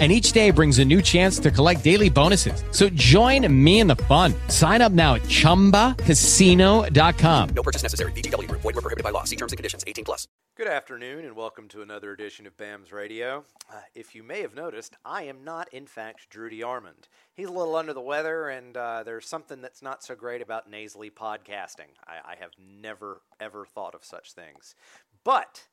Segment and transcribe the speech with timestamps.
[0.00, 2.64] and each day brings a new chance to collect daily bonuses.
[2.72, 4.34] So join me in the fun.
[4.48, 7.48] Sign up now at ChumbaCasino.com.
[7.54, 8.10] No purchase necessary.
[8.12, 8.50] VGW.
[8.50, 9.22] Void were prohibited by law.
[9.22, 9.84] See terms and conditions.
[9.86, 10.26] 18 plus.
[10.56, 13.44] Good afternoon and welcome to another edition of BAMS Radio.
[13.68, 17.08] Uh, if you may have noticed, I am not, in fact, Drew DeArmond.
[17.34, 20.70] He's a little under the weather, and uh, there's something that's not so great about
[20.70, 21.90] nasally podcasting.
[22.06, 24.76] I, I have never, ever thought of such things.
[25.24, 25.64] But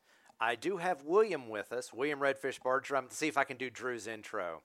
[0.41, 2.97] I do have William with us, William Redfish Barger.
[2.97, 4.63] I'm to see if I can do Drew's intro.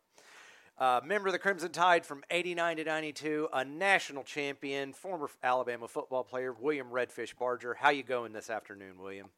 [0.79, 5.87] Uh, member of the Crimson Tide from 89 to 92, a national champion, former Alabama
[5.87, 7.75] football player, William Redfish Barger.
[7.75, 9.29] How you going this afternoon, William?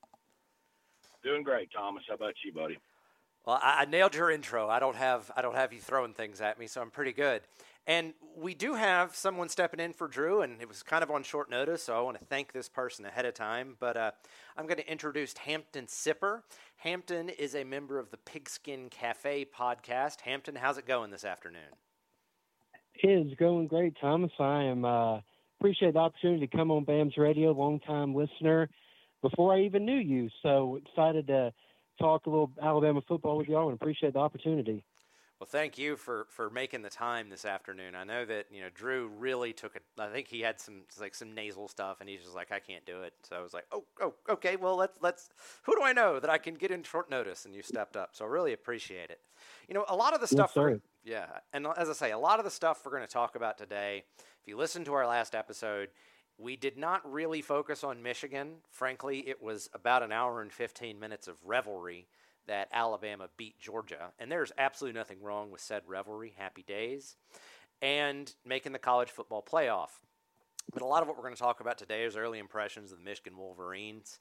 [1.24, 2.05] Doing great, Thomas.
[2.09, 2.78] How about you, buddy?
[3.45, 4.69] Well, I, I nailed your intro.
[4.69, 7.42] I don't have I don't have you throwing things at me, so I'm pretty good.
[7.89, 11.22] And we do have someone stepping in for Drew, and it was kind of on
[11.22, 13.77] short notice, so I want to thank this person ahead of time.
[13.80, 14.11] But uh,
[14.58, 16.42] I'm going to introduce Hampton Sipper.
[16.77, 20.20] Hampton is a member of the Pigskin Cafe podcast.
[20.20, 21.62] Hampton, how's it going this afternoon?
[23.03, 24.33] It is going great, Thomas.
[24.39, 25.20] I am uh,
[25.58, 28.69] appreciate the opportunity to come on BAMS Radio, long time listener,
[29.23, 30.28] before I even knew you.
[30.42, 31.55] So excited to
[31.98, 34.84] talk a little Alabama football with y'all and appreciate the opportunity.
[35.39, 37.94] Well, thank you for, for making the time this afternoon.
[37.94, 39.83] I know that you know Drew really took it.
[39.97, 42.84] I think he had some like some nasal stuff, and he's just like, I can't
[42.84, 43.12] do it.
[43.22, 44.56] So I was like, oh, oh, okay.
[44.56, 45.28] Well, let's let's.
[45.62, 47.45] Who do I know that I can get in short notice?
[47.45, 49.20] And you stepped up, so I really appreciate it.
[49.69, 50.53] You know, a lot of the stuff.
[50.56, 53.36] Yes, yeah, and as I say, a lot of the stuff we're going to talk
[53.36, 54.02] about today.
[54.42, 55.91] If you listen to our last episode,
[56.36, 58.55] we did not really focus on Michigan.
[58.73, 62.08] Frankly, it was about an hour and fifteen minutes of revelry
[62.48, 64.12] that Alabama beat Georgia.
[64.18, 67.16] And there's absolutely nothing wrong with said revelry, happy days,
[67.80, 69.90] and making the college football playoff.
[70.73, 72.98] But a lot of what we're going to talk about today is early impressions of
[72.98, 74.18] the Michigan Wolverines.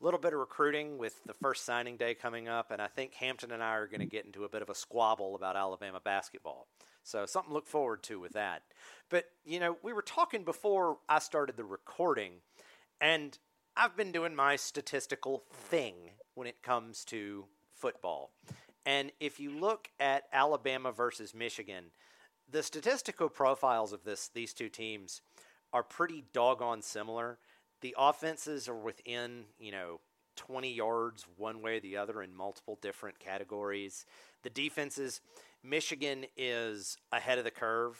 [0.00, 3.14] A little bit of recruiting with the first signing day coming up, and I think
[3.14, 6.00] Hampton and I are going to get into a bit of a squabble about Alabama
[6.04, 6.66] basketball.
[7.02, 8.62] So, something to look forward to with that.
[9.08, 12.32] But, you know, we were talking before I started the recording,
[13.00, 13.38] and
[13.74, 15.94] I've been doing my statistical thing
[16.34, 17.46] when it comes to
[17.76, 18.30] football.
[18.84, 21.86] And if you look at Alabama versus Michigan,
[22.50, 25.20] the statistical profiles of this these two teams
[25.72, 27.38] are pretty doggone similar.
[27.80, 30.00] The offenses are within, you know,
[30.36, 34.06] 20 yards one way or the other in multiple different categories.
[34.42, 35.20] The defenses,
[35.64, 37.98] Michigan is ahead of the curve.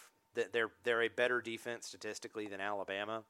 [0.53, 3.25] They're they're a better defense statistically than Alabama,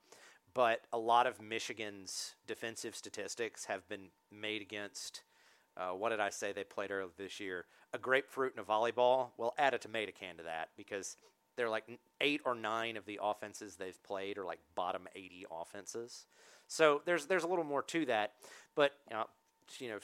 [0.54, 5.22] but a lot of Michigan's defensive statistics have been made against
[5.76, 7.66] uh, what did I say they played earlier this year?
[7.92, 9.30] A grapefruit and a volleyball.
[9.36, 11.16] Well, add a tomato can to that because
[11.56, 11.84] they're like
[12.20, 16.26] eight or nine of the offenses they've played are like bottom 80 offenses.
[16.68, 18.32] So there's there's a little more to that,
[18.74, 19.24] but uh,
[19.78, 19.98] you know,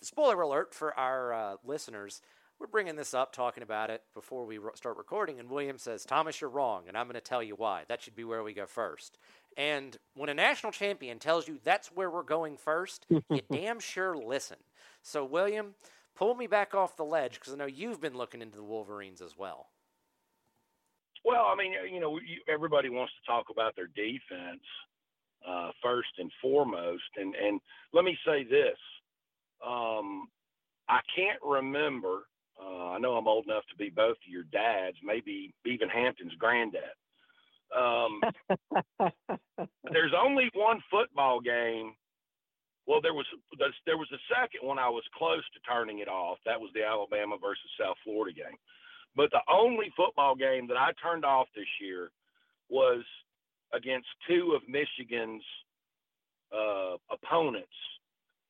[0.00, 2.22] spoiler alert for our uh, listeners.
[2.58, 6.40] We're bringing this up, talking about it before we start recording, and William says, Thomas,
[6.40, 7.82] you're wrong, and I'm going to tell you why.
[7.88, 9.18] That should be where we go first.
[9.58, 14.16] And when a national champion tells you that's where we're going first, you damn sure
[14.16, 14.56] listen.
[15.06, 15.76] So, William,
[16.16, 19.22] pull me back off the ledge because I know you've been looking into the Wolverines
[19.22, 19.68] as well.
[21.24, 22.18] Well, I mean, you know,
[22.52, 24.64] everybody wants to talk about their defense
[25.46, 27.60] uh, first and foremost, and and
[27.92, 28.76] let me say this:
[29.64, 30.26] um,
[30.88, 32.26] I can't remember.
[32.60, 36.34] Uh, I know I'm old enough to be both of your dads, maybe even Hampton's
[36.34, 36.82] granddad.
[37.76, 38.20] Um,
[39.84, 41.94] there's only one football game
[42.86, 43.26] well, there was
[43.84, 46.38] there was a second one I was close to turning it off.
[46.46, 48.58] That was the Alabama versus South Florida game.
[49.16, 52.10] But the only football game that I turned off this year
[52.68, 53.02] was
[53.72, 55.42] against two of Michigan's
[56.54, 57.74] uh, opponents,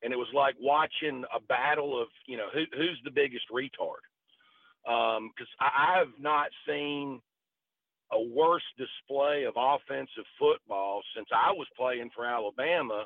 [0.03, 4.05] and it was like watching a battle of you know who, who's the biggest retard.
[4.85, 7.21] Because um, I, I have not seen
[8.11, 13.05] a worse display of offensive football since I was playing for Alabama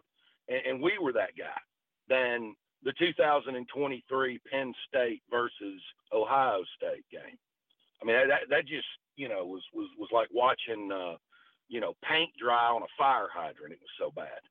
[0.52, 1.60] and, and we were that guy,
[2.10, 5.82] than the 2023 Penn State versus
[6.14, 7.38] Ohio State game.
[8.02, 11.16] I mean, that that just you know was was was like watching uh,
[11.70, 13.74] you know paint dry on a fire hydrant.
[13.74, 14.42] It was so bad.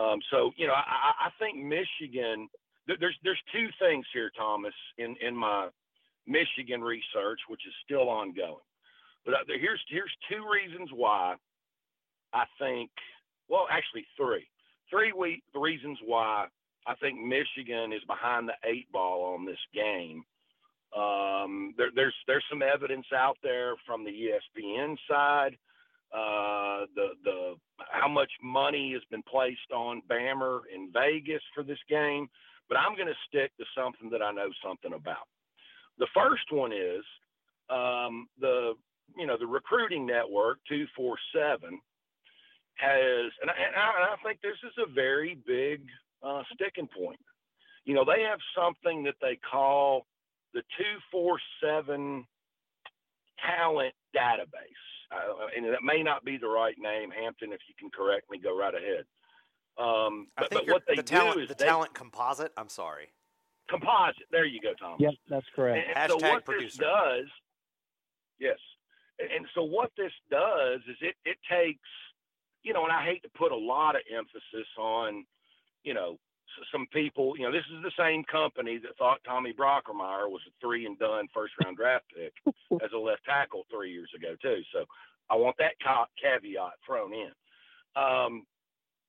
[0.00, 2.48] Um, so you know, I, I think Michigan.
[2.86, 5.68] There's there's two things here, Thomas, in in my
[6.26, 8.66] Michigan research, which is still ongoing.
[9.24, 11.36] But uh, here's here's two reasons why
[12.32, 12.90] I think.
[13.48, 14.46] Well, actually three
[14.90, 16.46] three we- reasons why
[16.86, 20.24] I think Michigan is behind the eight ball on this game.
[20.96, 25.56] Um, there, there's there's some evidence out there from the ESPN side.
[26.12, 27.54] Uh, the the
[27.90, 32.28] how much money has been placed on Bammer in Vegas for this game,
[32.68, 35.28] but I'm going to stick to something that I know something about.
[35.98, 37.04] The first one is
[37.68, 38.72] um, the
[39.16, 41.80] you know the recruiting network two four seven
[42.80, 45.82] has, and I, and I, think this is a very big
[46.22, 47.20] uh, sticking point.
[47.84, 50.06] You know, they have something that they call
[50.54, 50.62] the
[51.12, 52.24] 247
[53.44, 54.84] talent database.
[55.12, 57.52] Uh, and that may not be the right name, Hampton.
[57.52, 59.04] If you can correct me, go right ahead.
[59.78, 62.52] Um, but, but what they the do talent, is the they, talent composite.
[62.56, 63.08] I'm sorry.
[63.68, 64.26] Composite.
[64.30, 64.96] There you go, Tom.
[64.98, 65.86] Yep, that's correct.
[65.88, 66.66] And, and so Hashtag what producer.
[66.66, 67.26] this does,
[68.38, 68.58] yes,
[69.18, 71.88] and, and so what this does is it it takes,
[72.62, 75.24] you know, and I hate to put a lot of emphasis on,
[75.82, 76.18] you know,
[76.72, 77.36] some people.
[77.36, 80.98] You know, this is the same company that thought Tommy Brockermeyer was a three and
[80.98, 82.32] done first round draft pick
[82.82, 84.62] as a left tackle three years ago too.
[84.72, 84.84] So
[85.30, 85.74] I want that
[86.20, 87.30] caveat thrown in.
[87.96, 88.46] Um,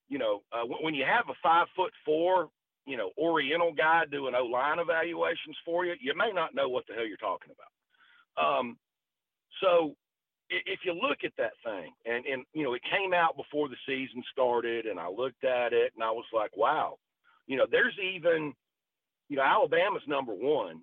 [0.08, 2.50] you know, uh, when, you have a five foot four,
[2.86, 6.86] you know, Oriental guy doing O line evaluations for you, you may not know what
[6.88, 8.60] the hell you're talking about.
[8.60, 8.78] Um,
[9.62, 9.96] so
[10.52, 13.76] if you look at that thing, and and you know, it came out before the
[13.88, 16.98] season started, and I looked at it, and I was like, wow,
[17.48, 18.54] you know, there's even,
[19.30, 20.82] you know, Alabama's number one,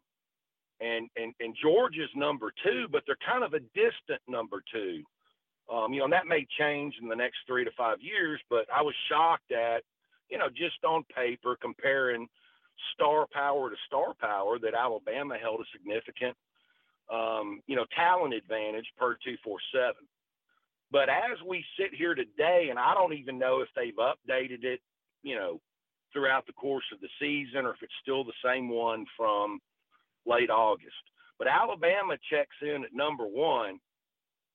[0.81, 5.03] and and and Georgia's number two, but they're kind of a distant number two.
[5.73, 8.65] Um, you know, and that may change in the next three to five years, but
[8.75, 9.83] I was shocked at,
[10.31, 12.27] you know, just on paper comparing
[12.95, 16.35] star power to star power that Alabama held a significant,
[17.11, 19.95] um, you know, talent advantage per 247.
[20.91, 24.81] But as we sit here today, and I don't even know if they've updated it,
[25.23, 25.61] you know,
[26.13, 29.61] throughout the course of the season or if it's still the same one from
[30.27, 30.95] late August.
[31.39, 33.79] But Alabama checks in at number one,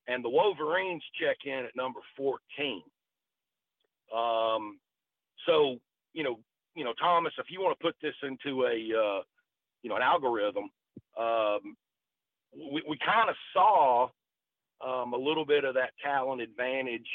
[0.07, 2.81] and the Wolverines check in at number 14.
[4.13, 4.79] Um,
[5.45, 5.77] so,
[6.13, 6.39] you know,
[6.75, 9.21] you know, Thomas, if you want to put this into a, uh,
[9.81, 10.69] you know, an algorithm,
[11.17, 11.75] um,
[12.55, 14.09] we, we kind of saw
[14.85, 17.07] um, a little bit of that talent advantage,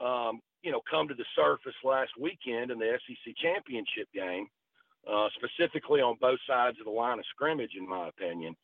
[0.00, 4.46] um, you know, come to the surface last weekend in the SEC championship game,
[5.10, 8.56] uh, specifically on both sides of the line of scrimmage, in my opinion.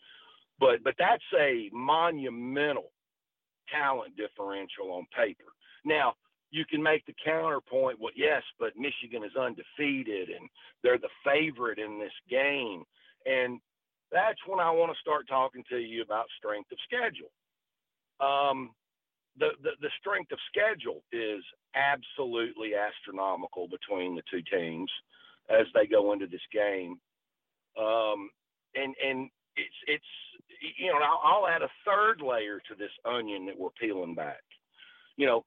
[0.59, 2.91] But but that's a monumental
[3.73, 5.45] talent differential on paper.
[5.85, 6.15] Now
[6.51, 10.49] you can make the counterpoint, well, yes, but Michigan is undefeated and
[10.83, 12.85] they're the favorite in this game,
[13.27, 13.59] and
[14.15, 17.35] that's when I want to start talking to you about strength of schedule.
[18.23, 18.71] Um,
[19.37, 21.43] the, the, the strength of schedule is
[21.75, 24.91] absolutely astronomical between the two teams
[25.51, 27.01] as they go into this game.
[27.77, 28.31] Um,
[28.77, 30.13] and, and it's, it's,
[30.79, 34.43] you know, I'll, I'll add a third layer to this onion that we're peeling back,
[35.17, 35.45] you know,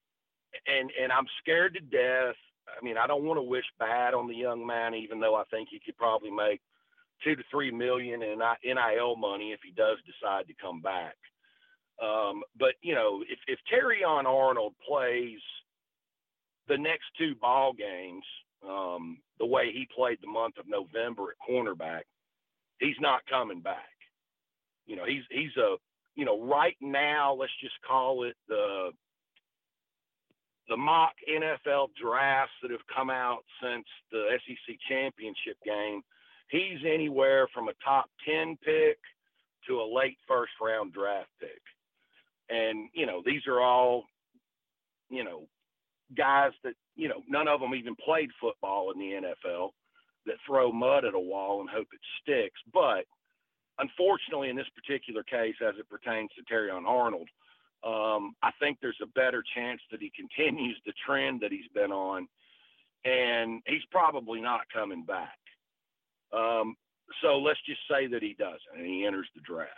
[0.68, 2.36] and, and I'm scared to death.
[2.68, 5.44] I mean, I don't want to wish bad on the young man, even though I
[5.50, 6.60] think he could probably make
[7.24, 11.16] two to three million in NIL money if he does decide to come back.
[12.02, 15.40] Um, but you know, if if Terrion Arnold plays
[16.68, 18.24] the next two ball games
[18.68, 22.04] um, the way he played the month of November at cornerback,
[22.80, 23.90] he's not coming back.
[24.86, 25.76] You know, he's he's a
[26.16, 28.92] you know right now let's just call it the
[30.70, 36.02] the mock NFL drafts that have come out since the SEC championship game.
[36.50, 38.98] He's anywhere from a top 10 pick
[39.68, 41.62] to a late first round draft pick.
[42.50, 44.06] And, you know, these are all,
[45.10, 45.48] you know,
[46.16, 49.72] guys that, you know, none of them even played football in the NFL
[50.26, 52.60] that throw mud at a wall and hope it sticks.
[52.74, 53.06] But
[53.80, 57.28] unfortunately, in this particular case, as it pertains to Terrion Arnold,
[57.84, 61.92] um, I think there's a better chance that he continues the trend that he's been
[61.92, 62.28] on,
[63.06, 65.38] and he's probably not coming back.
[66.34, 66.76] Um,
[67.22, 69.72] so let's just say that he doesn't, and he enters the draft.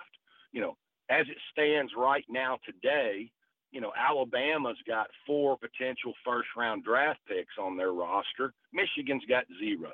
[0.51, 0.77] You know,
[1.09, 3.31] as it stands right now today,
[3.71, 8.53] you know, Alabama's got four potential first round draft picks on their roster.
[8.73, 9.91] Michigan's got zero.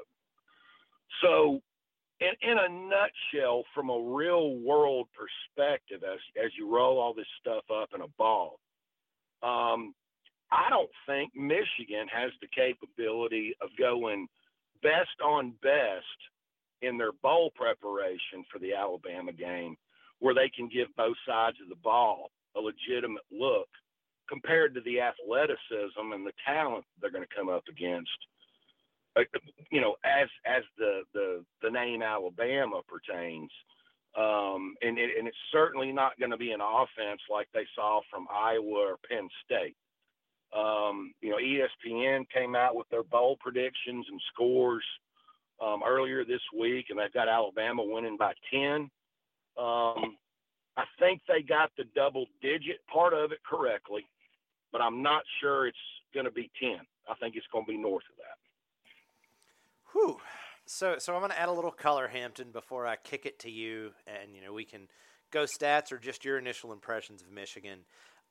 [1.22, 1.62] So,
[2.22, 7.28] in, in a nutshell, from a real world perspective, as, as you roll all this
[7.42, 8.60] stuff up in a ball,
[9.44, 9.94] um,
[10.52, 14.28] I don't think Michigan has the capability of going
[14.82, 16.06] best on best
[16.82, 19.76] in their bowl preparation for the Alabama game,
[20.20, 23.68] where they can give both sides of the ball a legitimate look
[24.30, 28.10] compared to the athleticism and the talent they're going to come up against
[29.18, 29.22] uh,
[29.72, 33.52] you know, as as the the the name Alabama pertains.
[34.18, 38.00] Um, and, it, and it's certainly not going to be an offense like they saw
[38.10, 39.76] from Iowa or Penn State.
[40.58, 44.86] Um, you know, ESPN came out with their bowl predictions and scores
[45.66, 48.90] um, earlier this week, and they've got Alabama winning by 10.
[49.58, 50.18] Um,
[50.78, 54.06] I think they got the double digit part of it correctly,
[54.72, 55.78] but I'm not sure it's
[56.14, 56.78] going to be 10.
[57.10, 58.38] I think it's going to be north of that.
[59.94, 60.18] Whew.
[60.66, 63.52] So, so I'm going to add a little color, Hampton, before I kick it to
[63.52, 64.88] you, and you know we can
[65.32, 67.80] go stats or just your initial impressions of Michigan.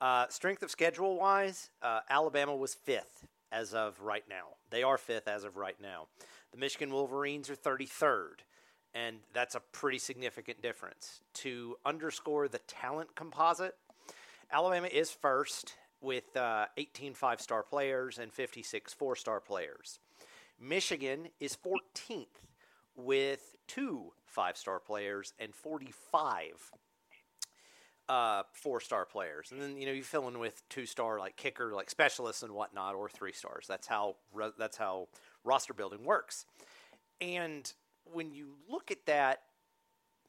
[0.00, 4.56] Uh, strength of schedule wise, uh, Alabama was fifth as of right now.
[4.70, 6.08] They are fifth as of right now.
[6.54, 8.44] The Michigan Wolverines are 33rd,
[8.94, 11.20] and that's a pretty significant difference.
[11.34, 13.74] To underscore the talent composite,
[14.52, 19.98] Alabama is first with uh, 18 five star players and 56 four star players.
[20.60, 22.26] Michigan is 14th
[22.94, 26.70] with two five star players and 45
[28.08, 29.50] uh, four star players.
[29.50, 32.52] And then, you know, you fill in with two star like kicker, like specialists and
[32.52, 33.66] whatnot, or three stars.
[33.66, 34.16] That's how,
[34.58, 35.08] that's how
[35.44, 36.46] roster building works.
[37.20, 37.72] And
[38.12, 39.42] when you look at that,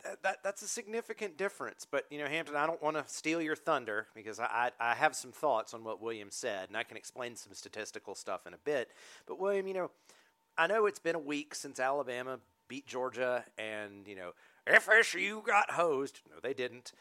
[0.04, 1.86] that, that, that's a significant difference.
[1.90, 4.96] But you know, Hampton, I don't want to steal your thunder because I, I, I
[4.96, 8.54] have some thoughts on what William said, and I can explain some statistical stuff in
[8.54, 8.92] a bit.
[9.26, 9.92] But William, you know,
[10.58, 14.32] I know it's been a week since Alabama beat Georgia, and you know,
[14.68, 16.22] FSU got hosed.
[16.30, 16.92] No, they didn't.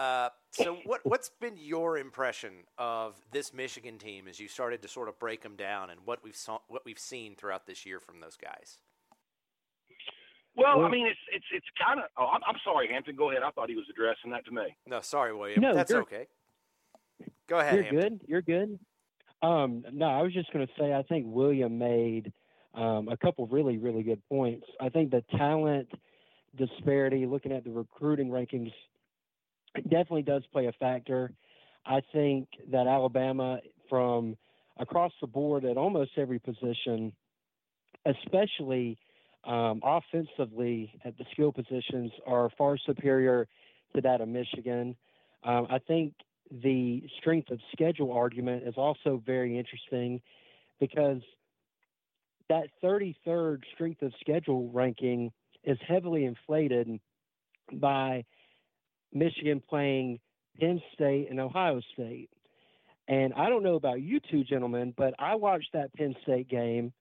[0.00, 4.88] Uh, so, what what's been your impression of this Michigan team as you started to
[4.88, 8.00] sort of break them down, and what we've saw, what we've seen throughout this year
[8.00, 8.78] from those guys?
[10.56, 12.06] Well, I mean, it's it's it's kind of.
[12.16, 13.14] Oh, I'm, I'm sorry, Hampton.
[13.14, 13.42] Go ahead.
[13.42, 14.74] I thought he was addressing that to me.
[14.86, 15.60] No, sorry, William.
[15.60, 16.26] No, That's okay.
[17.46, 17.74] Go ahead.
[17.74, 18.18] You're Hampton.
[18.18, 18.28] good.
[18.28, 18.78] You're good.
[19.42, 22.32] Um, no, I was just going to say I think William made
[22.74, 24.66] um, a couple of really, really good points.
[24.80, 25.88] I think the talent
[26.56, 28.72] disparity, looking at the recruiting rankings,
[29.74, 31.32] definitely does play a factor.
[31.86, 34.36] I think that Alabama, from
[34.78, 37.12] across the board at almost every position,
[38.06, 38.98] especially
[39.44, 43.48] um, offensively at the skill positions, are far superior
[43.94, 44.96] to that of Michigan.
[45.44, 46.14] Um, I think
[46.50, 50.20] the strength of schedule argument is also very interesting
[50.78, 51.22] because
[52.48, 55.30] that 33rd strength of schedule ranking
[55.64, 56.98] is heavily inflated
[57.72, 58.24] by
[59.12, 60.20] Michigan playing
[60.58, 62.30] Penn State and Ohio State.
[63.08, 66.92] And I don't know about you two gentlemen, but I watched that Penn State game,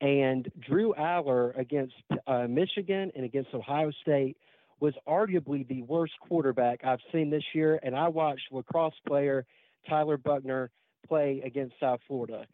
[0.00, 1.94] and Drew Allar against
[2.26, 4.36] uh, Michigan and against Ohio State
[4.80, 7.78] was arguably the worst quarterback I've seen this year.
[7.82, 9.46] And I watched lacrosse player
[9.88, 10.70] Tyler Buchner
[11.06, 12.46] play against South Florida.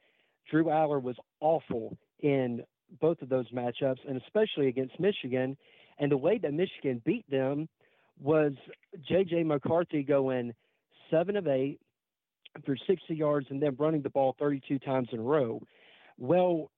[0.50, 2.62] Drew Allar was awful in
[3.00, 5.56] both of those matchups, and especially against Michigan.
[5.98, 7.68] And the way that Michigan beat them
[8.20, 8.52] was
[9.08, 9.44] J.J.
[9.44, 10.54] McCarthy going
[11.10, 11.80] seven of eight
[12.64, 15.62] for 60 yards and then running the ball 32 times in a row.
[16.18, 16.70] Well,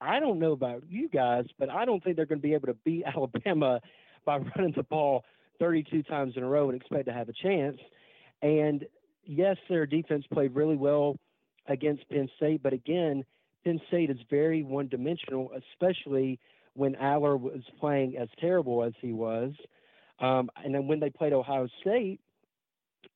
[0.00, 2.66] I don't know about you guys, but I don't think they're going to be able
[2.66, 3.80] to beat Alabama
[4.24, 5.24] by running the ball
[5.58, 7.78] 32 times in a row and expect to have a chance.
[8.40, 8.84] And
[9.24, 11.16] yes, their defense played really well
[11.68, 13.24] against Penn State, but again,
[13.64, 16.40] Penn State is very one dimensional, especially
[16.74, 19.52] when Allar was playing as terrible as he was.
[20.22, 22.20] Um, and then when they played Ohio State,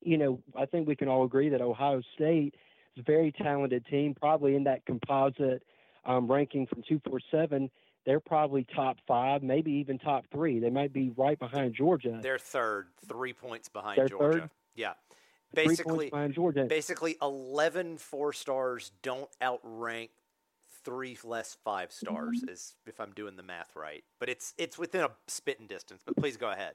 [0.02, 2.54] you know, I think we can all agree that Ohio State
[2.96, 5.62] is a very talented team, probably in that composite
[6.04, 7.70] um, ranking from 247.
[8.04, 10.60] They're probably top five, maybe even top three.
[10.60, 12.18] They might be right behind Georgia.
[12.22, 14.40] They're third, three points behind They're Georgia.
[14.42, 14.50] third?
[14.75, 14.92] Yeah.
[15.54, 16.64] Basically, behind Georgia.
[16.64, 20.10] basically 11 four stars don't outrank
[20.84, 22.50] three less five stars Mm-hmm.
[22.50, 26.14] is if i'm doing the math right but it's it's within a spitting distance but
[26.16, 26.75] please go ahead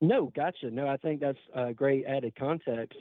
[0.00, 0.70] No, gotcha.
[0.70, 2.98] No, I think that's a great added context.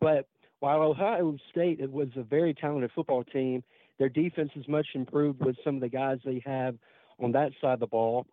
[0.00, 0.28] But
[0.60, 3.62] while Ohio State was a very talented football team,
[3.98, 6.76] their defense is much improved with some of the guys they have
[7.18, 8.26] on that side of the ball.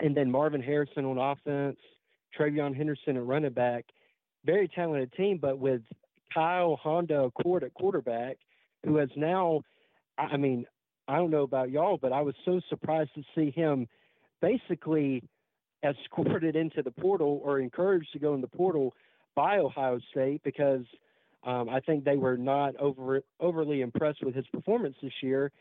[0.00, 1.78] And then Marvin Harrison on offense,
[2.38, 3.86] TreVeyon Henderson at running back.
[4.44, 5.82] Very talented team, but with
[6.32, 8.38] Kyle Honda Court at quarterback,
[8.84, 9.62] who has now,
[10.16, 10.64] I mean,
[11.08, 13.88] I don't know about y'all, but I was so surprised to see him
[14.40, 15.24] basically
[15.84, 18.94] escorted into the portal or encouraged to go in the portal
[19.34, 20.84] by Ohio State because
[21.44, 25.52] um, I think they were not over, overly impressed with his performance this year.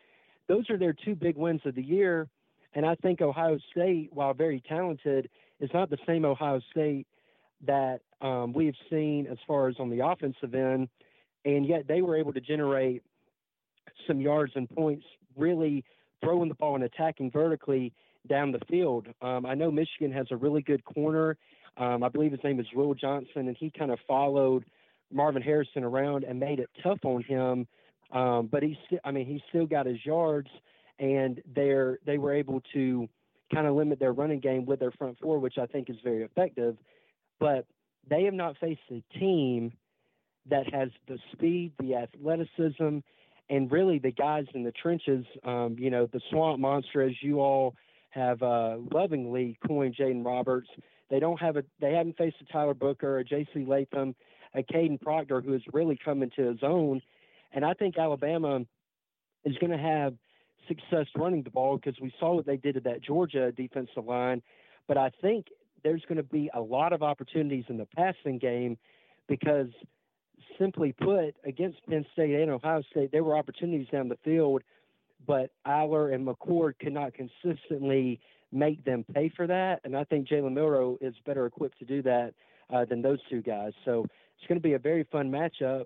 [0.48, 2.28] Those are their two big wins of the year.
[2.74, 7.08] And I think Ohio State, while very talented, is not the same Ohio State
[7.66, 10.90] that um, we have seen as far as on the offensive end.
[11.46, 13.04] And yet they were able to generate
[14.06, 15.06] some yards and points
[15.36, 15.86] really
[16.22, 17.94] throwing the ball and attacking vertically
[18.28, 19.08] down the field.
[19.22, 21.38] Um, I know Michigan has a really good corner.
[21.78, 24.66] Um, I believe his name is Will Johnson, and he kind of followed
[25.12, 27.68] Marvin Harrison around and made it tough on him.
[28.12, 30.50] Um, but he's, I mean, he still got his yards,
[31.00, 33.08] and they're they were able to
[33.54, 36.24] kind of limit their running game with their front four, which I think is very
[36.24, 36.78] effective.
[37.40, 37.66] But
[38.10, 39.74] they have not faced a team
[40.50, 43.00] that has the speed, the athleticism,
[43.50, 45.26] and really the guys in the trenches.
[45.44, 47.76] Um, you know, the swamp monster, as you all
[48.10, 50.70] have uh, lovingly coined Jaeden Roberts.
[51.10, 51.64] They don't have a.
[51.80, 53.66] They haven't faced a Tyler Booker, a J.C.
[53.66, 54.16] Latham,
[54.54, 57.02] a Kadyn Proctor, who has really come into his own.
[57.54, 58.62] And I think Alabama
[59.46, 60.14] is going to have
[60.68, 64.42] success running the ball because we saw what they did to that Georgia defensive line.
[64.88, 65.48] But I think
[65.84, 68.78] there's going to be a lot of opportunities in the passing game
[69.28, 69.68] because,
[70.60, 74.64] simply put, against Penn State and Ohio State, there were opportunities down the field,
[75.26, 78.20] but Allar and McCord could not consistently
[78.52, 79.82] make them pay for that.
[79.84, 82.34] And I think Jalen Milroe is better equipped to do that
[82.74, 83.74] uh, than those two guys.
[83.86, 84.06] So
[84.38, 85.86] it's going to be a very fun matchup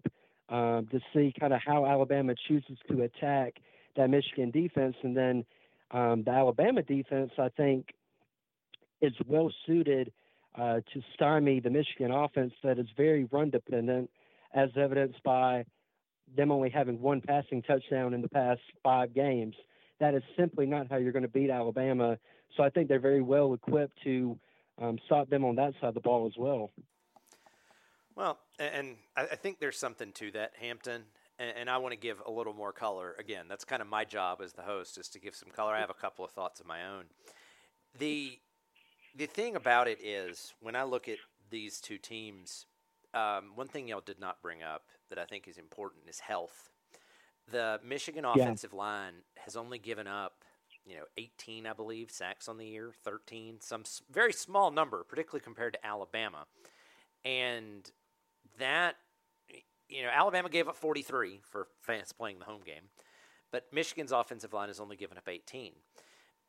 [0.50, 3.56] um, to see kind of how Alabama chooses to attack
[3.96, 4.96] that Michigan defense.
[5.04, 5.46] And then
[5.92, 7.88] um, the Alabama defense, I think,
[9.02, 10.12] is well suited
[10.56, 14.10] uh, to stymie the Michigan offense that is very run dependent,
[14.54, 15.66] as evidenced by
[16.36, 19.56] them only having one passing touchdown in the past five games.
[20.00, 22.18] That is simply not how you're going to beat Alabama.
[22.58, 24.38] So I think they're very well equipped to
[24.82, 26.72] um, stop them on that side of the ball as well.
[28.16, 31.04] Well, and I think there's something to that, Hampton.
[31.40, 33.16] And I want to give a little more color.
[33.18, 35.74] Again, that's kind of my job as the host is to give some color.
[35.74, 37.06] I have a couple of thoughts of my own.
[37.98, 38.38] The
[39.16, 41.18] the thing about it is when I look at
[41.50, 42.68] these two teams,
[43.14, 46.72] um, one thing y'all did not bring up that I think is important is health.
[47.52, 48.80] The Michigan offensive yeah.
[48.80, 49.14] line
[49.46, 50.44] has only given up,
[50.86, 55.44] you know, 18, I believe, sacks on the year, 13, some very small number, particularly
[55.44, 56.46] compared to Alabama.
[57.24, 57.90] And
[58.58, 58.96] that,
[59.90, 62.90] you know, Alabama gave up 43 for fans playing the home game,
[63.52, 65.74] but Michigan's offensive line has only given up 18.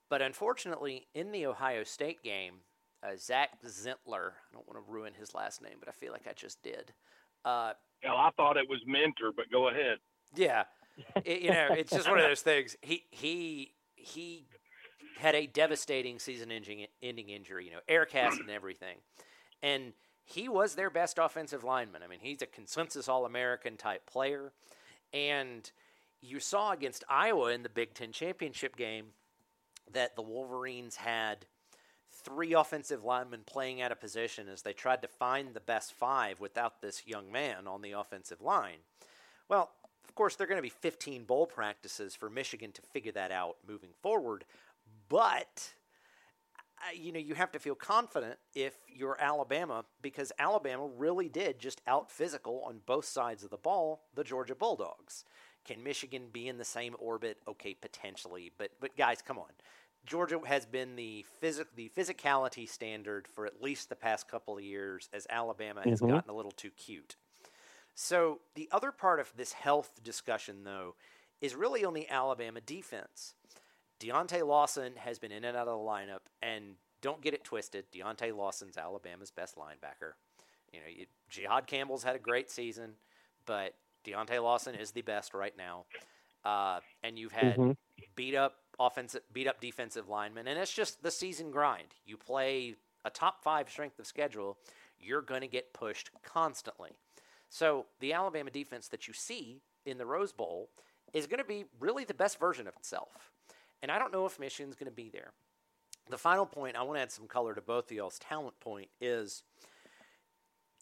[0.09, 2.61] But unfortunately, in the Ohio State game,
[3.03, 6.29] uh, Zach Zentler, I don't want to ruin his last name, but I feel like
[6.29, 6.93] I just did.
[7.45, 7.73] Uh,
[8.09, 9.99] I thought it was Mentor, but go ahead.
[10.35, 10.65] Yeah,
[11.25, 12.77] it, you know, it's just one of those things.
[12.83, 14.47] He he he
[15.19, 17.67] had a devastating season-ending ending injury.
[17.67, 18.99] You know, air cast and everything,
[19.63, 19.93] and
[20.25, 22.03] he was their best offensive lineman.
[22.03, 24.53] I mean, he's a consensus All American type player.
[25.13, 25.71] And
[26.23, 29.09] you saw against Iowa in the Big Ten championship game
[29.93, 31.45] that the Wolverines had
[32.25, 36.41] three offensive linemen playing out of position as they tried to find the best five
[36.41, 38.79] without this young man on the offensive line.
[39.49, 39.71] Well,
[40.09, 43.33] of course, there are going to be 15 bowl practices for Michigan to figure that
[43.33, 44.45] out moving forward,
[45.09, 45.75] but
[46.83, 51.61] uh, you know, you have to feel confident if you're Alabama because Alabama really did
[51.61, 55.25] just out physical on both sides of the ball the Georgia Bulldogs.
[55.65, 57.39] Can Michigan be in the same orbit?
[57.47, 59.51] Okay, potentially, but but guys, come on.
[60.07, 64.65] Georgia has been the physic the physicality standard for at least the past couple of
[64.65, 66.15] years as Alabama has mm-hmm.
[66.15, 67.17] gotten a little too cute.
[67.95, 70.95] So the other part of this health discussion though
[71.41, 73.35] is really on the Alabama defense.
[74.01, 77.85] Deontae Lawson has been in and out of the lineup, and don't get it twisted.
[77.93, 80.13] Deontae Lawson's Alabama's best linebacker.
[80.73, 82.95] You know, you, Jihaad Campbell's had a great season,
[83.47, 85.85] but Deontae Lawson is the best right now.
[86.45, 87.73] Uh, and you've had mm-hmm.
[88.17, 91.95] beat up offensive, beat up defensive linemen, and it's just the season grind.
[92.07, 94.57] You play a top five strength of schedule,
[94.99, 96.91] you're going to get pushed constantly.
[97.49, 100.71] So the Alabama defense that you see in the Rose Bowl
[101.13, 103.31] is going to be really the best version of itself.
[103.83, 105.33] And I don't know if Michigan's going to be there.
[106.09, 108.89] The final point, I want to add some color to both of y'all's talent point,
[109.01, 109.43] is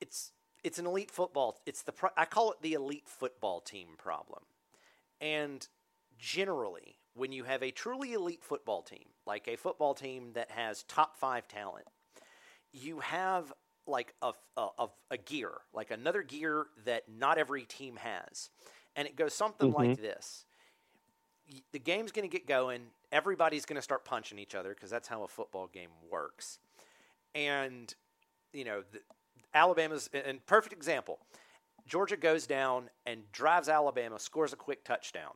[0.01, 1.59] it's it's an elite football.
[1.67, 4.43] It's the pro- I call it the elite football team problem.
[5.21, 5.67] And
[6.19, 10.85] generally, when you have a truly elite football team, like a football team that has
[10.85, 11.85] top five talent,
[12.73, 13.53] you have
[13.87, 18.49] like a, a, a gear, like another gear that not every team has.
[18.97, 19.89] And it goes something mm-hmm.
[19.91, 20.47] like this
[21.73, 22.81] the game's going to get going.
[23.13, 26.59] Everybody's going to start punching each other because that's how a football game works.
[27.35, 27.93] And,
[28.55, 29.01] you know, the,
[29.53, 31.19] Alabama's, and perfect example
[31.87, 35.33] Georgia goes down and drives Alabama, scores a quick touchdown.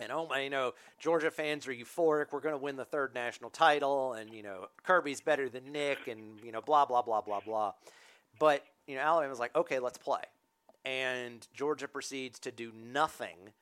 [0.00, 2.26] And oh my, you know, Georgia fans are euphoric.
[2.32, 6.08] We're going to win the third national title, and you know, Kirby's better than Nick,
[6.08, 7.72] and you know, blah blah blah blah blah.
[8.38, 10.22] But you know, Alabama's like, okay, let's play,
[10.84, 13.52] and Georgia proceeds to do nothing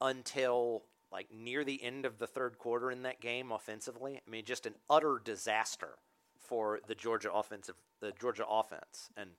[0.00, 4.20] until like near the end of the third quarter in that game offensively.
[4.26, 5.90] I mean, just an utter disaster
[6.38, 9.10] for the Georgia offensive, the Georgia offense.
[9.16, 9.30] And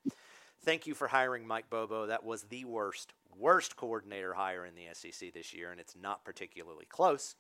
[0.64, 2.08] thank you for hiring Mike Bobo.
[2.08, 6.26] That was the worst, worst coordinator hire in the SEC this year, and it's not
[6.26, 7.36] particularly close.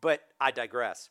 [0.00, 1.10] But I digress.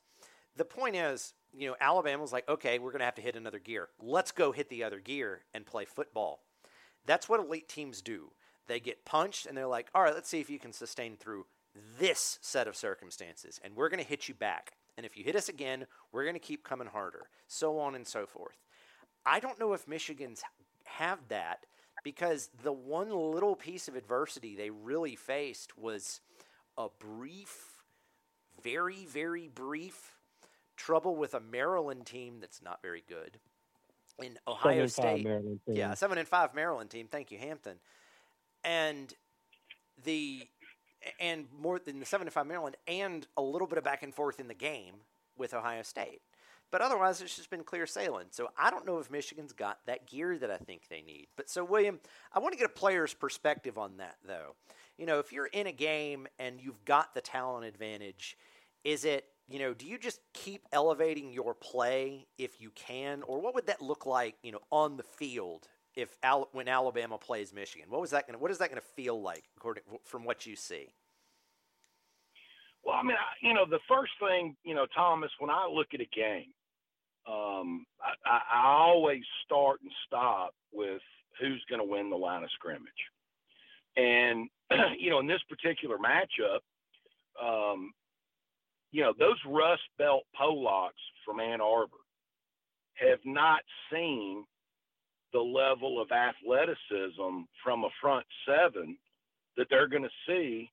[0.56, 3.36] The point is, you know, Alabama was like, okay, we're going to have to hit
[3.36, 3.90] another gear.
[4.02, 6.42] Let's go hit the other gear and play football.
[7.06, 8.32] That's what elite teams do.
[8.68, 11.46] They get punched and they're like, all right, let's see if you can sustain through
[12.00, 14.74] this set of circumstances, and we're going to hit you back.
[14.98, 18.06] And if you hit us again, we're going to keep coming harder, so on and
[18.06, 18.58] so forth.
[19.26, 20.44] I don't know if Michigan's
[20.84, 21.66] have that
[22.04, 26.22] because the one little piece of adversity they really faced was
[26.78, 27.84] a brief,
[28.64, 30.16] very, very brief
[30.76, 33.38] trouble with a Maryland team that's not very good.
[34.20, 35.28] In Ohio State,
[35.68, 37.08] yeah, seven and five Maryland team.
[37.10, 37.78] Thank you, Hampton.
[38.64, 39.12] And
[40.04, 40.48] the
[41.20, 44.14] and more than the seven and five Maryland, and a little bit of back and
[44.14, 44.96] forth in the game
[45.38, 46.22] with Ohio State.
[46.72, 48.28] But otherwise, it's just been clear sailing.
[48.32, 51.28] So I don't know if Michigan's got that gear that I think they need.
[51.36, 52.00] But so, William,
[52.34, 54.56] I want to get a player's perspective on that, though.
[54.98, 58.38] You know, if you're in a game and you've got the talent advantage,
[58.84, 63.42] is it you know, do you just keep elevating your play if you can, or
[63.42, 67.54] what would that look like, you know, on the field if Al- when Alabama plays
[67.54, 67.90] Michigan?
[67.90, 68.40] What was that going?
[68.40, 70.94] What is that going to feel like, according from what you see?
[72.84, 75.88] Well, I mean, I, you know, the first thing, you know, Thomas, when I look
[75.94, 76.46] at a game,
[77.28, 77.86] um,
[78.26, 81.02] I, I always start and stop with
[81.40, 82.92] who's going to win the line of scrimmage,
[83.96, 84.50] and
[85.00, 86.62] you know, in this particular matchup,
[87.42, 87.92] um,
[88.92, 90.92] you know, those Rust Belt Polacks
[91.26, 91.98] from Ann Arbor
[92.96, 94.46] have not seen
[95.34, 98.98] the level of athleticism from a front seven
[99.58, 100.70] that they're going to see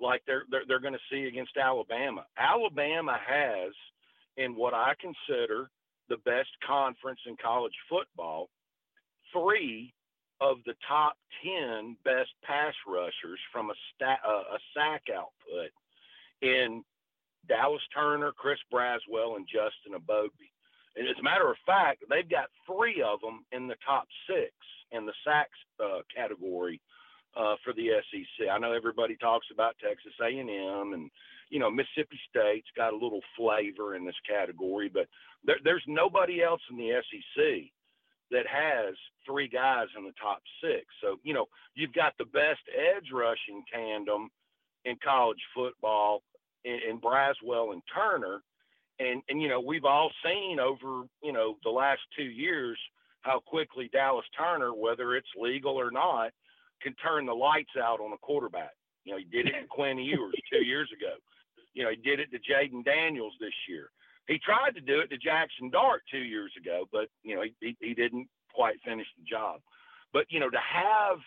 [0.00, 2.24] like they're they're, they're going to see against Alabama.
[2.38, 3.72] Alabama has
[4.36, 5.70] in what I consider
[6.08, 8.48] the best conference in college football,
[9.32, 9.92] three
[10.40, 15.70] of the top 10 best pass rushers from a, sta- uh, a sack output
[16.42, 16.82] in
[17.48, 20.50] Dallas Turner, Chris Braswell, and Justin Eboigbe.
[20.96, 24.52] And as a matter of fact, they've got three of them in the top six
[24.92, 26.80] in the sacks uh, category
[27.36, 28.48] uh, for the SEC.
[28.48, 31.10] I know everybody talks about Texas A&M and
[31.50, 35.06] you know Mississippi State's got a little flavor in this category, but
[35.44, 37.70] there, there's nobody else in the SEC
[38.30, 38.94] that has
[39.26, 40.86] three guys in the top six.
[41.02, 44.30] So you know you've got the best edge rushing tandem
[44.84, 46.22] in college football
[46.64, 48.42] in, in Braswell and Turner.
[49.00, 52.78] And, and, you know, we've all seen over, you know, the last two years
[53.22, 56.30] how quickly Dallas Turner, whether it's legal or not,
[56.82, 58.72] can turn the lights out on a quarterback.
[59.04, 60.90] You know, he did it to Quinn Ewers two years
[61.84, 63.90] know, he did it to Jayden Daniels this year.
[64.26, 67.54] He tried to do it to Jackson Dart two years ago, but, you know, he,
[67.60, 69.60] he, he didn't quite finish the job.
[70.12, 71.18] But, you know, to have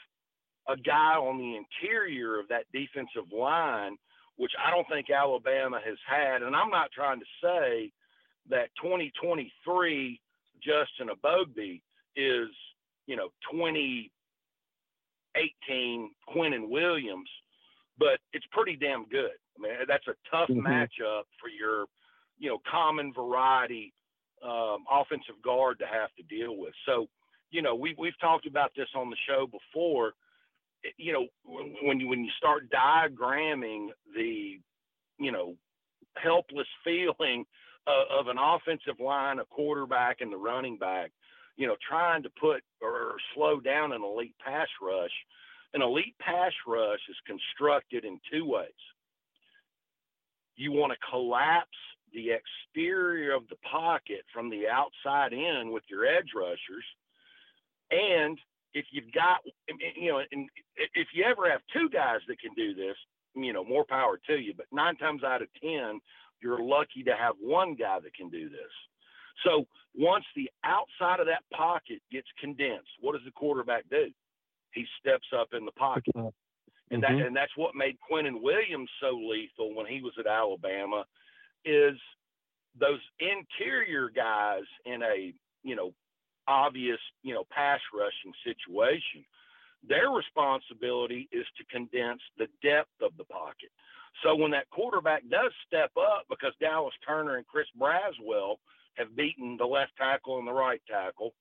[0.68, 3.98] a guy on the interior of that defensive line
[4.38, 6.44] which I don't think Alabama has had.
[6.44, 7.92] And I'm not trying to say
[8.50, 10.22] that 2023
[10.64, 11.82] Justin Eboigbe
[12.16, 12.48] is,
[13.08, 17.30] you know, 2018 Quinnen Williams,
[17.98, 19.37] but it's pretty damn good.
[19.88, 20.66] That's a tough mm-hmm.
[20.66, 21.86] matchup for your,
[22.38, 23.94] you know, common variety
[24.44, 26.74] um, offensive guard to have to deal with.
[26.86, 27.08] So,
[27.50, 30.14] you know, we, we've talked about this on the show before
[30.98, 31.28] you know,
[31.82, 34.60] when you when you start diagramming the,
[35.20, 35.56] you know,
[36.16, 37.46] helpless feeling
[37.86, 41.12] of, of an offensive line, a quarterback, and the running back,
[41.56, 45.12] you know, trying to put or slow down an elite pass rush.
[45.74, 48.70] An elite pass rush is constructed in two ways.
[50.58, 51.78] You want to collapse
[52.14, 56.84] the exterior of the pocket from the outside in with your edge rushers,
[57.92, 58.38] and
[58.74, 59.40] if you've got,
[59.96, 62.96] you know, and if you ever have two guys that can do this,
[63.34, 64.54] you know, more power to you.
[64.56, 66.00] But nine times out of 10,
[66.42, 68.74] you're lucky to have one guy that can do this.
[69.46, 69.66] So
[69.96, 74.08] once the outside of that pocket gets condensed, what does the quarterback do?
[74.74, 76.14] He steps up in the pocket.
[76.90, 77.28] And that mm-hmm.
[77.28, 81.04] and that's what made Quinnen Williams so lethal when he was at Alabama
[81.66, 81.98] is
[82.80, 85.94] those interior guys in a, you know,
[86.48, 89.26] obvious, you know, pass rushing situation.
[89.88, 93.70] Their responsibility is to condense the depth of the pocket.
[94.24, 98.56] So when that quarterback does step up, because Dallas Turner and Chris Braswell
[98.96, 101.34] have beaten the left tackle and the right tackle,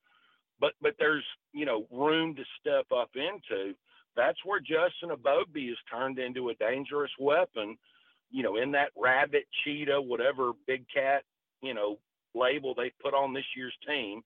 [0.60, 3.74] but but there's you know room to step up into.
[4.16, 7.76] That's where Justin Eboigbe is turned into a dangerous weapon,
[8.30, 11.22] you know, in that rabbit, cheetah, whatever big cat,
[11.62, 11.98] you know,
[12.34, 14.22] label they put on this year's team.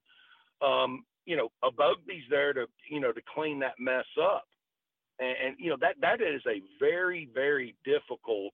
[0.63, 4.45] Um, you know, a Bugby's there to, you know, to clean that mess up.
[5.19, 8.53] And, and, you know, that, that is a very, very difficult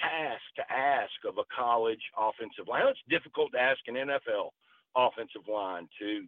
[0.00, 2.82] task to ask of a college offensive line.
[2.88, 4.50] It's difficult to ask an NFL
[4.96, 6.26] offensive line to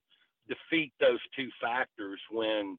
[0.49, 2.79] defeat those two factors when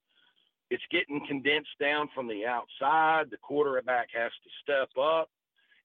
[0.69, 3.32] it's getting condensed down from the outside.
[3.32, 5.29] The quarterback has to step up,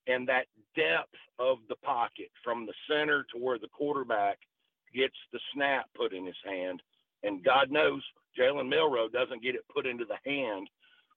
[0.07, 4.38] and that depth of the pocket from the center to where the quarterback
[4.94, 6.83] gets the snap put in his hand.
[7.23, 8.03] And God knows
[8.38, 10.68] Jalen Milroe doesn't get it put into the hand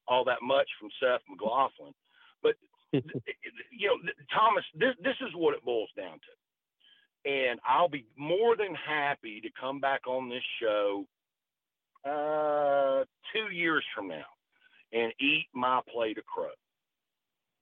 [0.06, 1.92] all that much from Seth McLaughlin.
[2.42, 2.54] But
[2.92, 3.02] you
[3.86, 3.98] know,
[4.34, 7.30] Thomas, this this is what it boils down to.
[7.30, 11.04] And I'll be more than happy to come back on this show
[12.08, 14.24] uh, two years from now
[14.92, 16.48] and eat my plate of crow.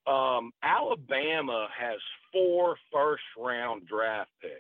[0.07, 1.99] Um, Alabama has
[2.33, 4.55] four first round draft picks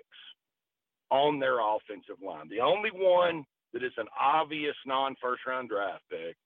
[1.10, 2.48] on their offensive line.
[2.48, 6.36] The only one that is an obvious non first round draft pick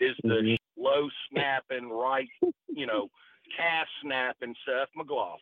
[0.00, 0.82] is the mm-hmm.
[0.82, 2.28] low snapping right,
[2.68, 3.08] you know,
[3.56, 5.38] cast snapping Seth McLaughlin.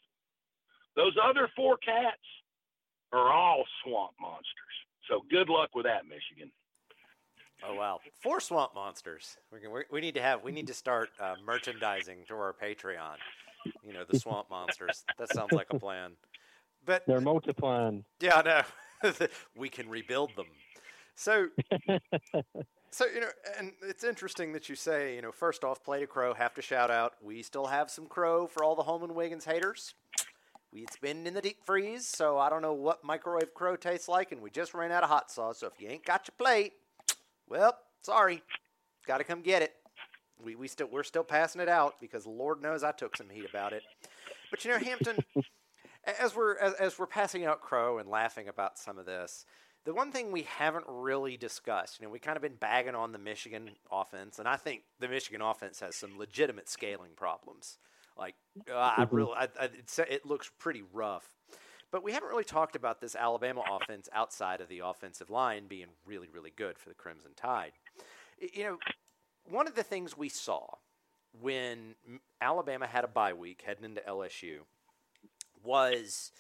[0.97, 2.21] Those other four cats
[3.13, 4.77] are all swamp monsters.
[5.09, 6.53] So good luck with that, Michigan.
[7.63, 9.37] Oh wow, four swamp monsters.
[9.53, 13.17] We, can, we need to have we need to start uh, merchandising to our Patreon.
[13.87, 15.05] You know the swamp monsters.
[15.19, 16.13] That sounds like a plan.
[16.87, 18.05] But they're multiplying.
[18.21, 18.65] Yeah,
[19.03, 19.11] no,
[19.57, 20.47] we can rebuild them.
[21.15, 21.49] So,
[22.91, 26.07] so you know, and it's interesting that you say, you know, first off, play to
[26.07, 26.33] Crow.
[26.33, 27.15] Have to shout out.
[27.23, 29.95] We still have some Crow for all the Holmon Wiggins haters.
[30.73, 34.09] We, it's been in the deep freeze, so I don't know what microwave crow tastes
[34.09, 35.59] like, and we just ran out of hot sauce.
[35.59, 36.75] So if you ain't got your plate,
[37.51, 38.43] well, sorry,
[39.07, 39.75] got to come get it.
[40.43, 43.45] We we still we're still passing it out because Lord knows I took some heat
[43.49, 43.83] about it.
[44.51, 45.19] But you know, Hampton,
[46.19, 49.45] as we're as, as we're passing out Crow and laughing about some of this,
[49.85, 53.13] the one thing we haven't really discussed, you know, we kind of been bagging on
[53.13, 57.79] the Michigan offense, and I think the Michigan offense has some legitimate scaling problems.
[58.17, 58.35] Like,
[58.71, 59.17] uh, I mm-hmm.
[59.17, 59.71] really, I, I,
[60.09, 61.27] it looks pretty rough.
[61.93, 65.89] But we haven't really talked about this Alabama offense outside of the offensive line being
[66.07, 67.73] really, really good for the Crimson Tide.
[68.41, 68.79] You know,
[69.49, 70.67] one of the things we saw
[71.41, 71.95] when
[72.41, 74.61] Alabama had a bye week heading into LSU
[75.63, 76.33] was,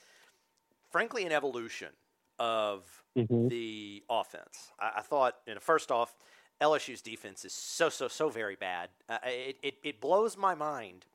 [0.90, 1.90] frankly, an evolution
[2.38, 3.48] of mm-hmm.
[3.48, 4.72] the offense.
[4.78, 6.14] I, I, thought, you know, first off,
[6.60, 8.88] LSU's defense is so, so, so very bad.
[9.08, 11.06] Uh, it, it, it blows my mind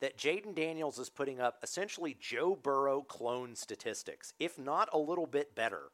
[0.00, 5.26] that Jayden Daniels is putting up essentially Joe Burrow clone statistics, if not a little
[5.26, 5.90] bit better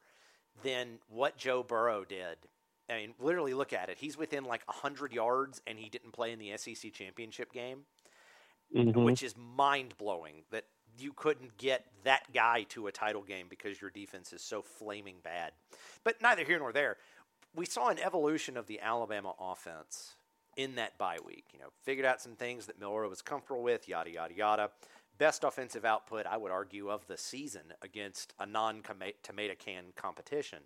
[0.63, 2.37] than what Joe Burrow did.
[2.89, 3.97] I mean, literally look at it.
[3.99, 7.79] He's within like 100 yards and he didn't play in the SEC championship game,
[8.73, 9.03] mm-hmm.
[9.03, 10.63] which is mind blowing that
[10.97, 15.17] you couldn't get that guy to a title game because your defense is so flaming
[15.21, 15.51] bad.
[16.03, 16.97] But neither here nor there.
[17.53, 20.15] We saw an evolution of the Alabama offense
[20.57, 21.45] in that bye week.
[21.53, 24.69] You know, figured out some things that Milroe was comfortable with, yada, yada, yada.
[25.17, 28.81] Best offensive output, I would argue, of the season against a non
[29.23, 30.59] tomato can competition.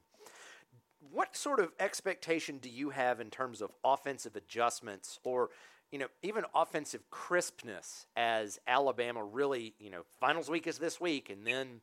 [1.12, 5.49] What sort of expectation do you have in terms of offensive adjustments or,
[5.91, 11.30] you know, even offensive crispness as Alabama really, you know, finals week is this week
[11.30, 11.82] and then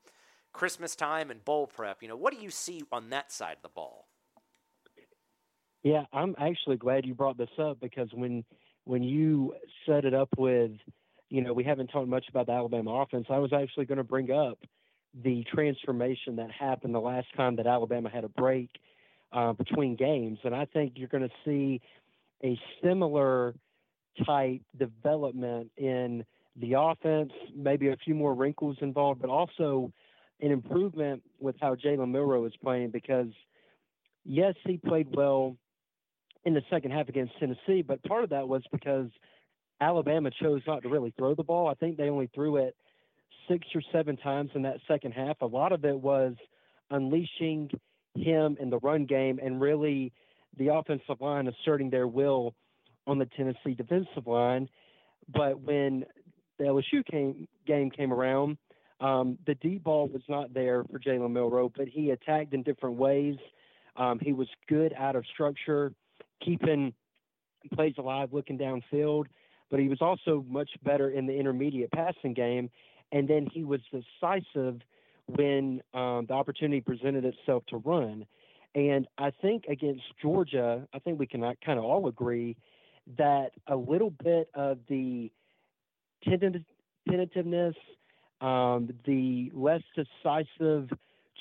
[0.52, 2.02] Christmas time and bowl prep?
[2.02, 4.07] You know, what do you see on that side of the ball?
[5.88, 8.44] Yeah, I'm actually glad you brought this up because when
[8.84, 9.54] when you
[9.86, 10.72] set it up with,
[11.30, 13.24] you know, we haven't talked much about the Alabama offense.
[13.30, 14.58] I was actually going to bring up
[15.24, 18.68] the transformation that happened the last time that Alabama had a break
[19.32, 21.80] uh, between games, and I think you're going to see
[22.44, 23.54] a similar
[24.26, 26.22] type development in
[26.56, 29.90] the offense, maybe a few more wrinkles involved, but also
[30.42, 33.28] an improvement with how Jalen Milroe is playing because
[34.26, 35.56] yes, he played well
[36.44, 39.08] in the second half against Tennessee, but part of that was because
[39.80, 41.68] Alabama chose not to really throw the ball.
[41.68, 42.76] I think they only threw it
[43.48, 45.40] six or seven times in that second half.
[45.40, 46.34] A lot of it was
[46.90, 47.70] unleashing
[48.14, 50.12] him in the run game and really
[50.56, 52.54] the offensive line asserting their will
[53.06, 54.68] on the Tennessee defensive line.
[55.32, 56.04] But when
[56.58, 58.58] the LSU came, game came around,
[59.00, 62.96] um, the deep ball was not there for Jalen Milroe, but he attacked in different
[62.96, 63.36] ways.
[63.96, 65.92] Um, he was good out of structure
[66.44, 66.92] keeping
[67.74, 69.26] plays alive, looking downfield,
[69.70, 72.70] but he was also much better in the intermediate passing game.
[73.12, 74.80] And then he was decisive
[75.26, 78.26] when um, the opportunity presented itself to run.
[78.74, 82.56] And I think against Georgia, I think we can uh, kind of all agree
[83.16, 85.30] that a little bit of the
[86.24, 87.74] tentativeness,
[88.40, 90.90] um, the less decisive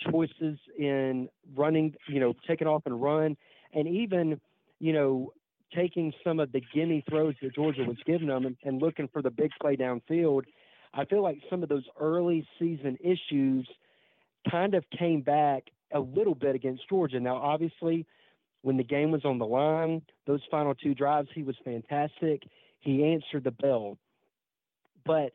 [0.09, 3.35] choices in running, you know, taking off and run,
[3.73, 4.39] and even,
[4.79, 5.33] you know,
[5.75, 9.21] taking some of the gimme throws that Georgia was giving them and, and looking for
[9.21, 10.43] the big play downfield.
[10.93, 13.67] I feel like some of those early season issues
[14.49, 15.63] kind of came back
[15.93, 17.19] a little bit against Georgia.
[17.19, 18.05] Now, obviously,
[18.61, 22.43] when the game was on the line, those final two drives, he was fantastic.
[22.79, 23.97] He answered the bell.
[25.05, 25.33] But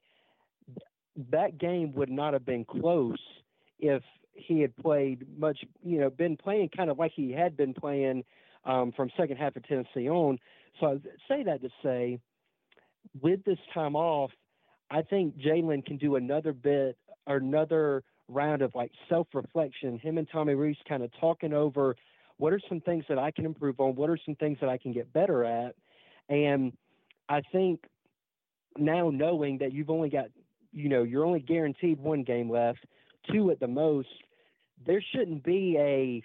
[1.31, 3.21] that game would not have been close
[3.79, 4.03] if
[4.35, 8.25] he had played much, you know, been playing kind of like he had been playing
[8.65, 10.39] um, from second half of Tennessee on.
[10.81, 10.97] So I
[11.29, 12.19] say that to say,
[13.21, 14.31] with this time off,
[14.91, 16.97] I think Jalen can do another bit
[17.27, 19.99] or another round of like self reflection.
[19.99, 21.97] Him and Tommy Rees kind of talking over
[22.39, 24.79] what are some things that I can improve on, what are some things that I
[24.79, 25.75] can get better at,
[26.29, 26.73] and
[27.29, 27.81] I think
[28.77, 30.27] now knowing that you've only got,
[30.73, 32.85] you know, you're only guaranteed one game left,
[33.31, 34.09] two at the most,
[34.85, 36.23] there shouldn't be a,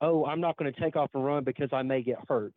[0.00, 2.52] oh, I'm not going to take off and run because I may get hurt.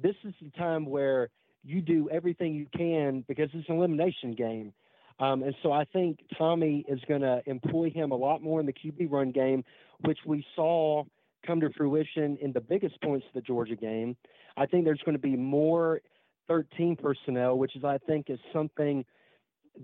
[0.00, 1.28] This is the time where
[1.64, 4.72] you do everything you can because it's an elimination game.
[5.18, 8.66] Um, and so I think Tommy is going to employ him a lot more in
[8.66, 9.64] the QB run game,
[10.00, 11.04] which we saw
[11.46, 14.16] come to fruition in the biggest points of the Georgia game.
[14.56, 16.00] I think there's going to be more
[16.48, 19.04] 13 personnel, which is, I think, is something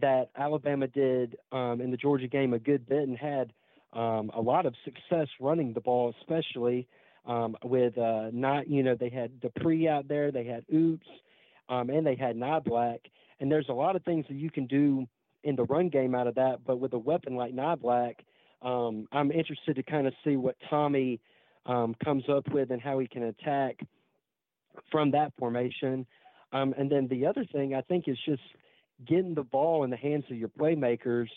[0.00, 3.52] that Alabama did um, in the Georgia game a good bit and had
[3.92, 6.86] um, a lot of success running the ball, especially
[7.26, 11.00] um, with uh, not, you know, they had Dippre out there, they had Ouzts,
[11.68, 12.98] um, and they had Niblack.
[13.40, 15.06] And there's a lot of things that you can do
[15.44, 18.14] in the run game out of that, but with a weapon like Niblack,
[18.62, 21.20] um, I'm interested to kind of see what Tommy
[21.66, 23.80] um, comes up with and how he can attack
[24.90, 26.06] from that formation.
[26.52, 28.42] Um, and then the other thing I think is just
[29.06, 31.28] getting the ball in the hands of your playmakers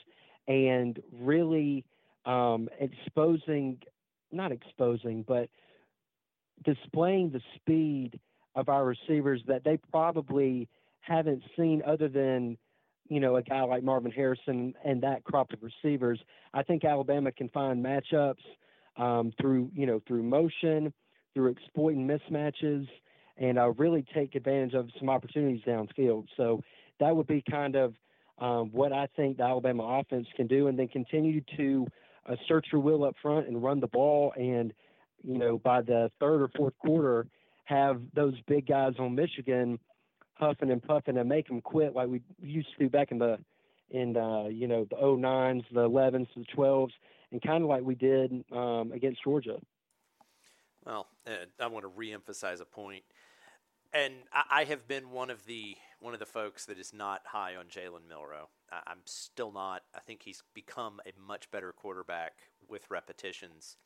[0.48, 1.86] and really
[2.26, 3.80] um, exposing,
[4.32, 5.50] not exposing, but
[6.64, 8.20] displaying the speed
[8.56, 10.68] of our receivers that they probably
[11.02, 12.58] haven't seen other than
[13.10, 16.20] you know a guy like Marvin Harrison and that crop of receivers.
[16.54, 18.36] I think Alabama can find matchups
[18.98, 20.94] um, through you know through motion,
[21.34, 22.88] through exploiting mismatches,
[23.38, 26.26] and uh, really take advantage of some opportunities downfield.
[26.38, 26.62] So
[27.00, 27.94] that would be kind of
[28.40, 31.86] um, what I think the Alabama offense can do, and then continue to
[32.26, 34.34] uh, search your will up front and run the ball.
[34.36, 34.74] And
[35.24, 37.28] you know by the third or fourth quarter,
[37.66, 39.80] have those big guys on Michigan
[40.36, 43.38] huffing and puffing and make them quit like we used to back in the
[43.90, 46.92] in uh, you know the 09s, the 11s, the 12s,
[47.32, 49.58] and kind of like we did um, against Georgia.
[50.86, 51.08] Well,
[51.60, 53.04] I want to reemphasize a point,
[53.94, 57.56] and I, have been one of the one of the folks that is not high
[57.56, 58.50] on Jalen Milroe.
[58.72, 59.82] I, am still not.
[59.96, 62.34] I think he's become a much better quarterback
[62.70, 63.78] with repetitions,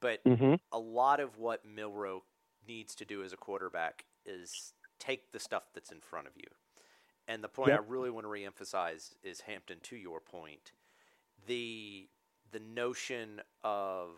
[0.00, 0.54] but mm-hmm.
[0.70, 2.22] a lot of what Milroe
[2.68, 6.46] needs to do as a quarterback is take the stuff that's in front of you.
[7.26, 7.80] And the point yep.
[7.80, 9.78] I really want to reemphasize is Hampton.
[9.82, 10.70] To your point,
[11.48, 12.08] the
[12.52, 14.10] the notion of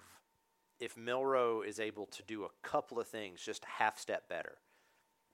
[0.78, 4.58] if Milroe is able to do a couple of things just a half step better,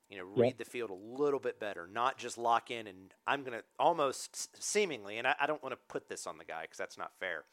[0.09, 0.59] you know, read yep.
[0.59, 4.63] the field a little bit better, not just lock in and I'm going to almost
[4.63, 7.13] seemingly, and I, I don't want to put this on the guy because that's not
[7.19, 7.45] fair,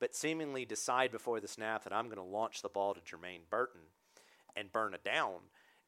[0.00, 3.48] but seemingly decide before the snap that I'm going to launch the ball to Jermaine
[3.50, 3.82] Burton
[4.56, 5.34] and burn it down.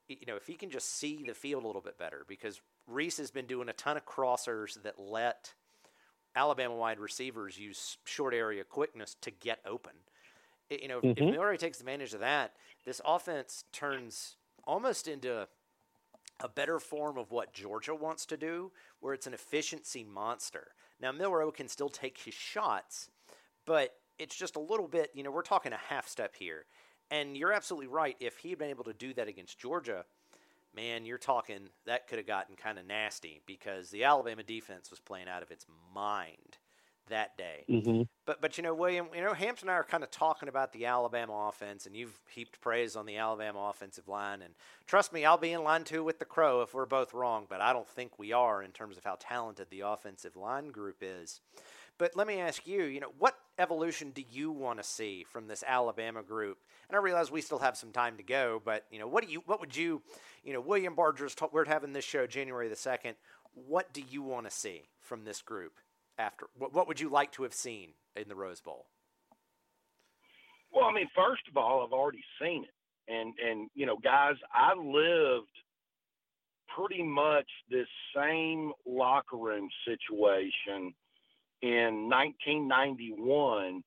[0.09, 3.16] You know, if he can just see the field a little bit better, because Rees
[3.18, 5.54] has been doing a ton of crossers that let
[6.35, 9.92] Alabama wide receivers use short area quickness to get open.
[10.68, 11.22] You know, mm-hmm.
[11.22, 12.52] if Murray takes advantage of that,
[12.85, 15.48] this offense turns almost into
[16.40, 20.68] a better form of what Georgia wants to do, where it's an efficiency monster.
[21.00, 23.11] Now, Milroe can still take his shots,
[23.66, 26.66] but it's just a little bit, you know, we're talking a half step here.
[27.11, 28.16] And you're absolutely right.
[28.20, 30.04] If he had been able to do that against Georgia,
[30.74, 35.01] man, you're talking that could have gotten kind of nasty because the Alabama defense was
[35.01, 36.59] playing out of its mind
[37.11, 37.64] that day.
[37.68, 38.02] Mm-hmm.
[38.26, 40.72] But but you know, William, you know, Hampton and I are kind of talking about
[40.72, 44.42] the Alabama offense, and you've heaped praise on the Alabama offensive line.
[44.42, 44.54] And
[44.86, 47.61] trust me, I'll be in line too with the Crow if we're both wrong, but
[47.61, 51.40] I don't think we are in terms of how talented the offensive line group is.
[51.98, 55.48] But let me ask you, you know, what evolution do you want to see from
[55.48, 56.56] this Alabama group?
[56.88, 59.30] And I realize we still have some time to go, but you know, what do
[59.30, 60.00] you, what would you,
[60.42, 63.16] you know, William Barger's, we're having this show January the second.
[63.52, 65.74] What do you want to see from this group
[66.20, 66.46] after?
[66.56, 68.86] What, what would you like to have seen in the Rose Bowl?
[70.72, 74.36] Well, I mean, first of all, I've already seen it, and and you know, guys,
[74.52, 75.48] I lived
[76.76, 80.94] pretty much this same locker room situation
[81.62, 83.82] in 1991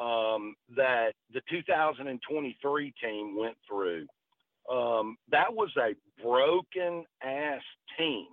[0.00, 4.06] um, that the 2023 team went through.
[4.70, 7.62] Um, that was a broken ass
[7.98, 8.26] team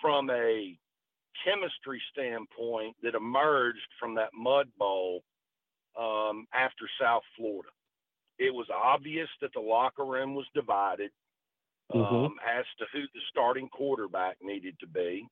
[0.00, 0.76] from a
[1.44, 5.22] chemistry standpoint that emerged from that mud bowl
[5.98, 7.70] um, after South Florida.
[8.38, 11.10] It was obvious that the locker room was divided
[11.94, 12.34] um, mm-hmm.
[12.58, 15.26] as to who the starting quarterback needed to be.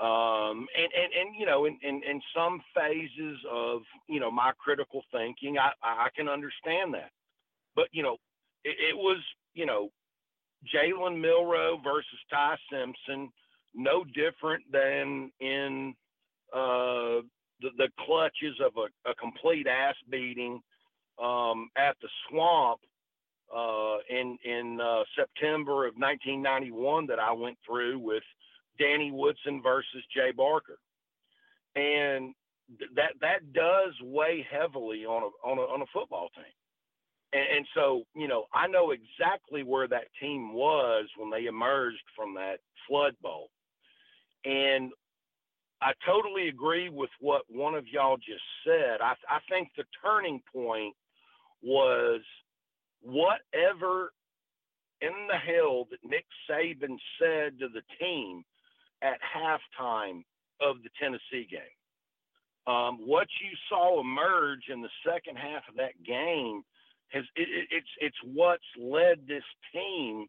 [0.00, 4.50] Um, and, and, and, you know, in, in, in some phases of, you know, my
[4.58, 7.10] critical thinking, I, I can understand that.
[7.76, 8.16] But, you know,
[8.64, 9.18] it, it was,
[9.54, 9.90] you know,
[10.74, 13.30] Jalen Milroe versus Ty Simpson,
[13.74, 15.94] no different than in
[16.52, 17.22] uh,
[17.60, 20.60] the, the clutches of a, a complete ass beating
[21.22, 22.80] um, at the swamp
[23.54, 28.22] uh, in in uh, September of 1991 that I went through with
[28.78, 30.78] Danny Woodson versus Jay Barker,
[31.76, 32.34] and
[32.78, 36.44] th- that that does weigh heavily on a on a on a football team.
[37.32, 42.04] And, and so, you know, I know exactly where that team was when they emerged
[42.16, 42.58] from that
[42.88, 43.50] flood bowl.
[44.44, 44.92] And
[45.80, 49.00] I totally agree with what one of y'all just said.
[49.00, 50.94] I, I think the turning point
[51.62, 52.20] was
[53.02, 54.12] whatever
[55.00, 58.44] in the hell that Nick Saban said to the team
[59.02, 60.24] at halftime
[60.60, 61.76] of the Tennessee game.
[62.66, 66.62] Um, what you saw emerge in the second half of that game
[67.08, 70.26] has it, it, it's it's what's led this team.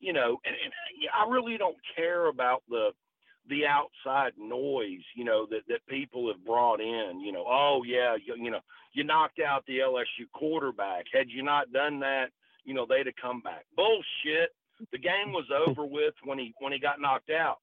[0.00, 0.72] You know, and, and
[1.14, 2.90] I really don't care about the
[3.48, 8.16] the outside noise, you know, that, that people have brought in, you know, oh yeah,
[8.24, 8.60] you, you know,
[8.92, 11.06] you knocked out the LSU quarterback.
[11.12, 12.26] Had you not done that,
[12.64, 13.64] you know, they'd have come back.
[13.76, 14.50] Bullshit.
[14.90, 17.58] The game was over with when he when he got knocked out.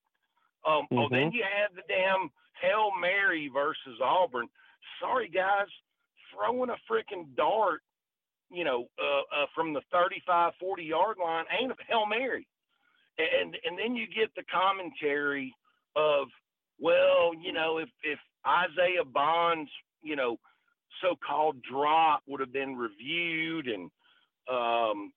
[0.65, 0.97] Um, mm-hmm.
[0.97, 1.35] Oh, then mm-hmm.
[1.35, 2.29] you had the damn
[2.61, 4.47] Hail Mary versus Auburn.
[5.01, 5.67] Sorry guys,
[6.33, 7.81] throwing a freaking dart,
[8.51, 12.47] you know, uh, uh, from the 35, 40 yard line ain't a Hail Mary.
[13.17, 15.53] And and then you get the commentary
[15.95, 16.27] of,
[16.79, 19.71] well, you know, if if Isaiah Bond's,
[20.01, 20.37] you know,
[21.01, 23.89] so-called drop would have been reviewed and
[24.49, 25.11] um,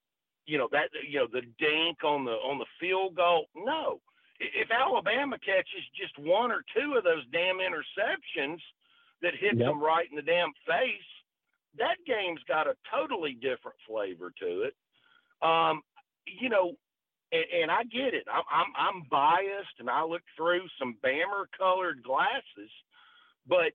[0.47, 3.47] you know that you know the dink on the on the field goal.
[3.57, 4.01] No,
[4.41, 8.59] if Alabama catches just one or two of those damn interceptions
[9.23, 9.69] that hit yep.
[9.69, 11.11] them right in the damn face,
[11.79, 14.75] that game's got a totally different flavor to it.
[15.43, 15.83] Um,
[16.27, 16.75] you know,
[17.33, 18.25] and, and I get it.
[18.33, 22.71] I'm, I'm I'm biased, and I look through some Bammer colored glasses,
[23.49, 23.73] but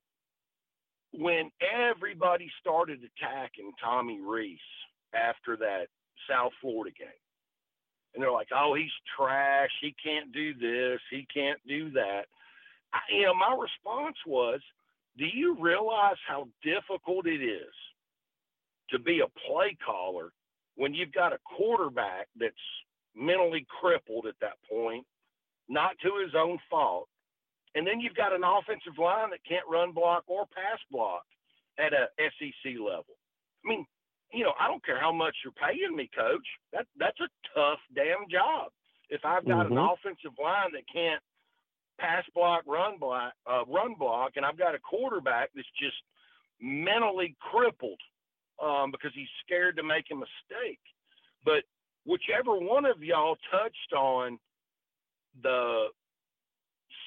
[1.12, 4.58] when everybody started attacking Tommy Rees
[5.14, 5.86] after that
[6.30, 7.08] South Florida game,
[8.14, 9.70] and they're like, "Oh, he's trash.
[9.80, 11.00] He can't do this.
[11.10, 12.26] He can't do that."
[12.92, 14.60] I, you know, my response was,
[15.16, 17.74] "Do you realize how difficult it is
[18.90, 20.30] to be a play caller
[20.76, 22.54] when you've got a quarterback that's
[23.18, 25.04] mentally crippled at that point,
[25.68, 27.08] not to his own fault.
[27.74, 31.22] And then you've got an offensive line that can't run block or pass block
[31.78, 33.18] at a SEC level.
[33.64, 33.86] I mean,
[34.32, 36.46] you know, I don't care how much you're paying me, coach.
[36.72, 38.70] That that's a tough damn job.
[39.10, 39.78] If I've got mm-hmm.
[39.78, 41.22] an offensive line that can't
[41.98, 45.96] pass block, run block, uh, run block, and I've got a quarterback that's just
[46.60, 48.00] mentally crippled
[48.62, 50.80] um, because he's scared to make a mistake.
[51.44, 51.64] But
[52.08, 54.38] whichever one of y'all touched on
[55.42, 55.88] the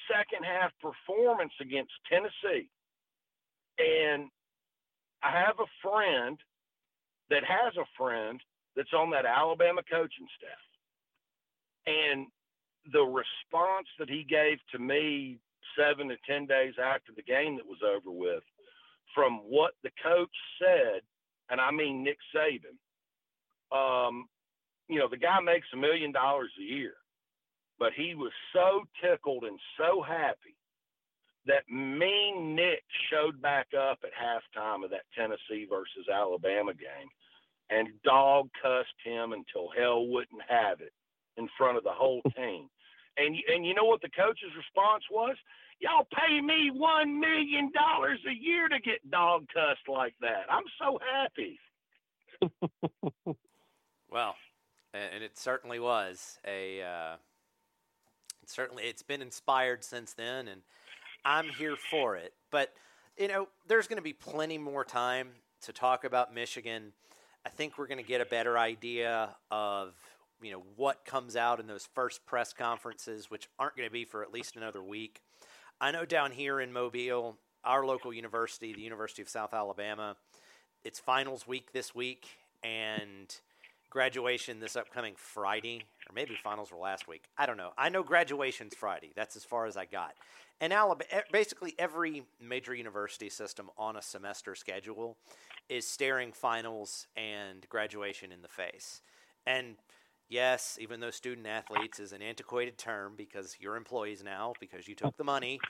[0.06, 2.70] second half performance against Tennessee.
[3.78, 4.30] And
[5.24, 6.38] I have a friend
[7.30, 8.40] that has a friend
[8.76, 10.62] that's on that Alabama coaching staff.
[11.86, 12.26] And
[12.92, 15.40] the response that he gave to me
[15.76, 18.44] seven to 10 days after the game that was over with,
[19.16, 20.30] from what the coach
[20.60, 21.02] said,
[21.50, 22.78] and I mean Nick Saban,
[23.72, 24.28] um,
[24.88, 26.94] you know, the guy makes a million dollars a year,
[27.78, 30.56] but he was so tickled and so happy
[31.46, 37.08] that mean Nick showed back up at halftime of that Tennessee versus Alabama game
[37.70, 40.92] and dog cussed him until hell wouldn't have it
[41.36, 42.68] in front of the whole team.
[43.16, 45.36] And and you know what the coach's response was?
[45.80, 50.44] Y'all pay me one million dollars a year to get dog cussed like that.
[50.48, 51.58] I'm so happy.
[54.10, 54.34] well,
[54.94, 56.82] and it certainly was a.
[56.82, 57.16] Uh,
[58.46, 60.62] certainly, it's been inspired since then, and
[61.24, 62.34] I'm here for it.
[62.50, 62.72] But
[63.16, 65.28] you know, there's going to be plenty more time
[65.62, 66.92] to talk about Michigan.
[67.44, 69.94] I think we're going to get a better idea of
[70.42, 74.04] you know what comes out in those first press conferences, which aren't going to be
[74.04, 75.22] for at least another week.
[75.80, 80.16] I know down here in Mobile, our local university, the University of South Alabama,
[80.84, 82.28] it's finals week this week
[82.62, 83.34] and
[83.92, 87.24] graduation this upcoming Friday, or maybe finals were last week.
[87.36, 87.72] I don't know.
[87.76, 89.12] I know graduation's Friday.
[89.14, 90.14] That's as far as I got.
[90.62, 95.18] And Alabama, basically every major university system on a semester schedule
[95.68, 99.02] is staring finals and graduation in the face.
[99.46, 99.76] And
[100.30, 104.94] yes, even though student athletes is an antiquated term because you're employees now, because you
[104.94, 105.60] took the money,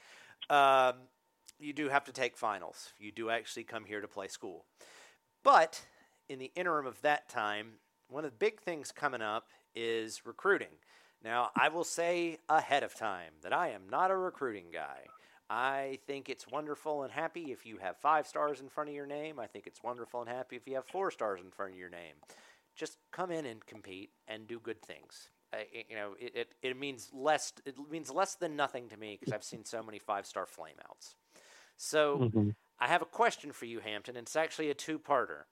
[0.49, 0.95] um,
[1.59, 2.93] you do have to take finals.
[3.01, 4.65] You do actually come here to play school.
[5.43, 5.83] But
[6.29, 7.79] in the interim of that time,
[8.13, 10.69] one of the big things coming up is recruiting.
[11.25, 15.07] Now, I will say ahead of time that I am not a recruiting guy.
[15.49, 19.07] I think it's wonderful and happy if you have five stars in front of your
[19.07, 19.39] name.
[19.39, 21.91] I think it's wonderful and happy if you have four stars in front of your
[21.91, 22.15] name
[22.75, 25.29] just come in and compete and do good things.
[25.53, 27.53] Uh, it, you know, it, it, it, means less.
[27.67, 31.15] It means less than nothing to me because I've seen so many five star flameouts.
[31.77, 32.51] So mm-hmm.
[32.81, 35.43] I have a question for you, Hampton, and it's actually a two parter.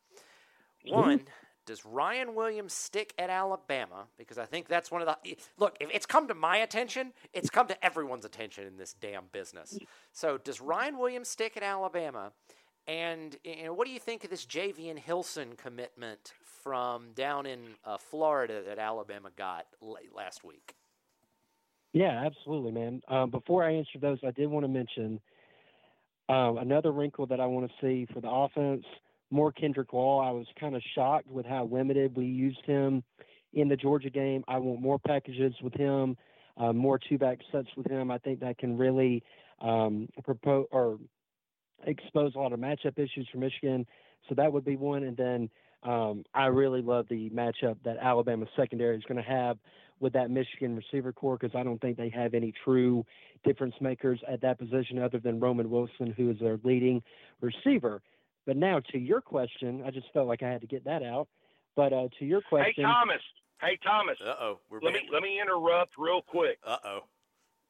[0.87, 1.29] One, mm-hmm.
[1.71, 4.07] Does Ryan Williams stick at Alabama?
[4.19, 5.77] Because I think that's one of the look.
[5.79, 9.79] If it's come to my attention, it's come to everyone's attention in this damn business.
[10.13, 12.33] So does Ryan Williams stick at Alabama?
[12.89, 16.33] And you know, what do you think of this Javian Hilson commitment
[16.65, 20.75] from down in uh, Florida that Alabama got late last week?
[21.93, 23.01] Yeah, absolutely, man.
[23.07, 25.21] Um, before I answer those, I did want to mention
[26.29, 28.85] um, another wrinkle that I want to see for the offense.
[29.31, 30.21] More Kendrick Law.
[30.27, 33.03] I was kind of shocked with how limited we used him
[33.53, 34.45] in the Georgia game.
[34.49, 36.17] I want more packages with him,
[36.57, 38.11] uh, more two back sets with him.
[38.11, 39.23] I think that can really
[39.61, 40.99] um, propose or
[41.87, 43.87] expose a lot of matchup issues for Michigan.
[44.29, 45.05] So that would be one.
[45.05, 45.51] And then
[45.83, 49.57] um, I really love the matchup that Alabama secondary is going to have
[49.99, 53.05] with that Michigan receiver core because I don't think they have any true
[53.45, 57.03] difference makers at that position other than Roman Wilson, who is their leading
[57.41, 58.03] receiver.
[58.47, 61.29] But now to your question, I just felt like I had to get that out.
[61.77, 63.23] But uh, to your question, hey Thomas,
[63.61, 66.59] hey Thomas, uh oh, let me let me interrupt real quick.
[66.67, 67.01] Uh oh,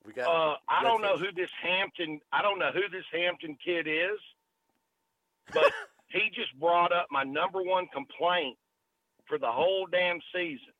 [0.06, 0.26] we got.
[0.26, 2.20] Uh, I don't know who this Hampton.
[2.32, 4.18] I don't know who this Hampton kid is,
[5.52, 5.70] but
[6.08, 8.56] he just brought up my number one complaint
[9.26, 10.72] for the whole damn season.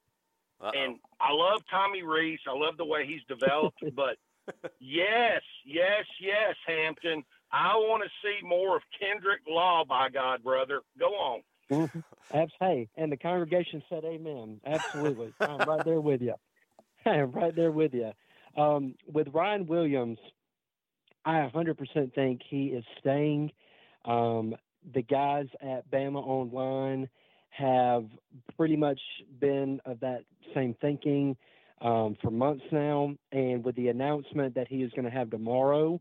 [0.61, 0.79] Uh-oh.
[0.79, 2.41] And I love Tommy Rees.
[2.47, 3.83] I love the way he's developed.
[3.95, 4.17] but
[4.79, 7.25] yes, yes, yes, Hampton.
[7.53, 10.81] I want to see more of Kendrick Law, by God, brother.
[10.99, 11.43] Go on.
[11.71, 12.41] Mm-hmm.
[12.61, 14.61] hey, and the congregation said amen.
[14.67, 15.33] Absolutely.
[15.41, 16.35] I'm right there with you.
[17.07, 18.13] I'm right there with you.
[18.57, 20.19] Um, with Ryan Williams,
[21.25, 23.53] I 100% think he is staying.
[24.05, 24.57] Um,
[24.95, 27.09] the guys at Bama Online
[27.51, 28.07] have
[28.57, 29.01] pretty much
[29.39, 30.25] been of that
[30.55, 31.37] same thinking
[31.81, 33.15] um, for months now.
[33.33, 36.01] And with the announcement that he is going to have tomorrow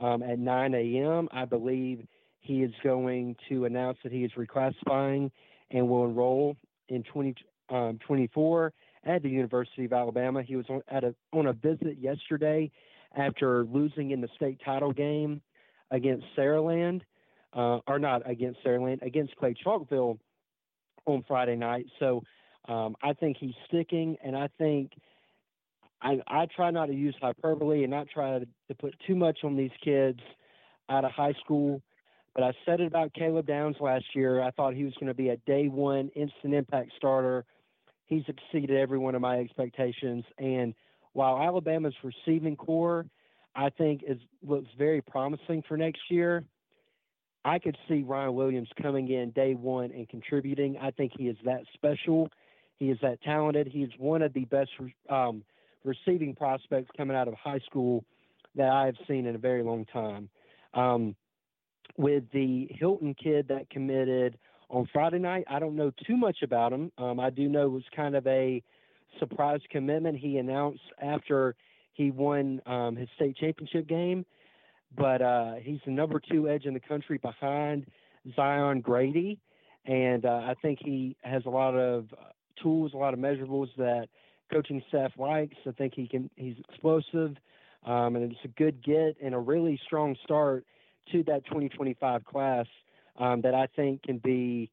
[0.00, 2.06] um, at 9 a.m., I believe
[2.40, 5.30] he is going to announce that he is reclassifying
[5.70, 6.56] and will enroll
[6.88, 8.72] in 2024 um,
[9.04, 10.42] at the University of Alabama.
[10.42, 12.70] He was on, at a, on a visit yesterday
[13.16, 15.40] after losing in the state title game
[15.90, 17.02] against Saraland
[17.54, 20.18] uh, or not against Saraland, against Clay Chalkville
[21.06, 21.86] on Friday night.
[21.98, 22.22] So
[22.68, 24.92] um, I think he's sticking, and I think
[26.00, 29.40] I, I try not to use hyperbole and not try to, to put too much
[29.44, 30.20] on these kids
[30.88, 31.82] out of high school.
[32.34, 34.42] But I said it about Caleb Downs last year.
[34.42, 37.44] I thought he was going to be a day one instant impact starter.
[38.06, 40.24] He's exceeded every one of my expectations.
[40.38, 40.74] And
[41.14, 43.06] while Alabama's receiving core,
[43.56, 46.44] I think is looks very promising for next year.
[47.44, 50.76] I could see Ryan Williams coming in day one and contributing.
[50.80, 52.28] I think he is that special.
[52.76, 53.66] He is that talented.
[53.66, 54.70] He's one of the best
[55.08, 55.42] um,
[55.88, 58.04] receiving prospects coming out of high school
[58.54, 60.28] that I have seen in a very long time.
[60.74, 61.16] Um,
[61.96, 64.38] with the Hilton kid that committed
[64.70, 66.92] on Friday night, I don't know too much about him.
[66.98, 68.62] Um, I do know it was kind of a
[69.18, 71.56] surprise commitment he announced after
[71.94, 74.24] he won um, his state championship game
[74.96, 77.86] but uh, he's the number two edge in the country behind
[78.34, 79.38] Zion Grady,
[79.86, 82.06] and uh, I think he has a lot of
[82.62, 84.08] tools, a lot of measurables that
[84.50, 85.56] coaching staff likes.
[85.66, 86.30] I think he can.
[86.36, 87.36] He's explosive,
[87.84, 90.64] um, and it's a good get and a really strong start
[91.12, 92.66] to that 2025 class
[93.18, 94.70] um, that I think can be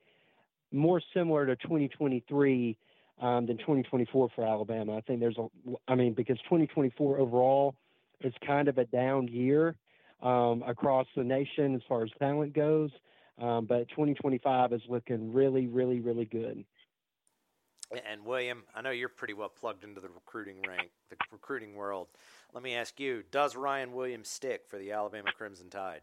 [0.71, 2.77] more similar to 2023
[3.21, 4.97] um, than 2024 for Alabama.
[4.97, 5.47] I think there's a,
[5.87, 7.75] I mean, because 2024 overall
[8.21, 9.75] is kind of a down year
[10.21, 12.91] um, across the nation as far as talent goes.
[13.37, 16.63] Um, but 2025 is looking really, really, really good.
[17.91, 22.07] And William, I know you're pretty well plugged into the recruiting rank, the recruiting world.
[22.53, 26.01] Let me ask you: Does Ryan Williams stick for the Alabama Crimson Tide?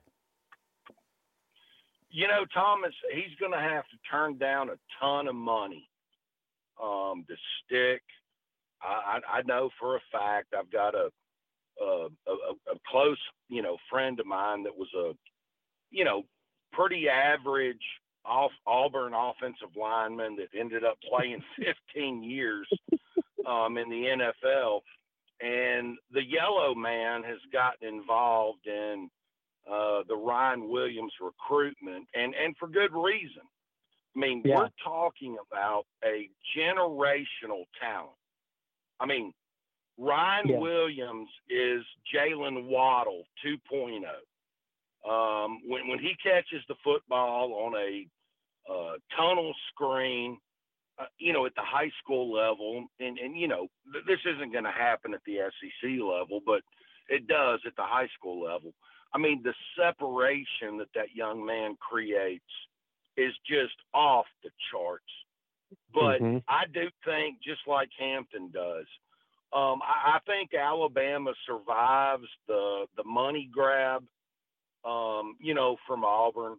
[2.10, 5.88] You know, Thomas, he's going to have to turn down a ton of money
[6.82, 8.02] um, to stick.
[8.82, 11.10] I, I, I know for a fact I've got a,
[11.80, 13.18] a, a, a close,
[13.48, 15.12] you know, friend of mine that was a,
[15.90, 16.24] you know,
[16.72, 17.82] pretty average
[18.24, 21.42] off Auburn offensive lineman that ended up playing
[21.94, 22.68] 15 years
[23.46, 24.80] um, in the NFL.
[25.40, 29.10] And the yellow man has gotten involved in
[29.70, 33.42] uh, the Ryan Williams recruitment, and, and for good reason.
[34.14, 34.56] I mean, yeah.
[34.56, 38.10] we're talking about a generational talent.
[39.00, 39.32] I mean,
[39.98, 40.58] Ryan yeah.
[40.58, 41.82] Williams is
[42.14, 44.02] Jaylen Waddle 2.0.
[45.08, 48.06] Um, when when he catches the football on a
[48.72, 50.38] uh, tunnel screen,
[50.98, 54.52] uh, you know, at the high school level, and and you know, th- this isn't
[54.52, 56.62] going to happen at the SEC level, but
[57.08, 58.72] it does at the high school level.
[59.14, 62.44] I mean, the separation that that young man creates
[63.16, 65.04] is just off the charts.
[65.92, 66.38] But mm-hmm.
[66.48, 68.86] I do think, just like Hampton does,
[69.52, 74.02] um, I, I, think Alabama survives the the money grab,
[74.84, 76.56] um, you know, from Auburn.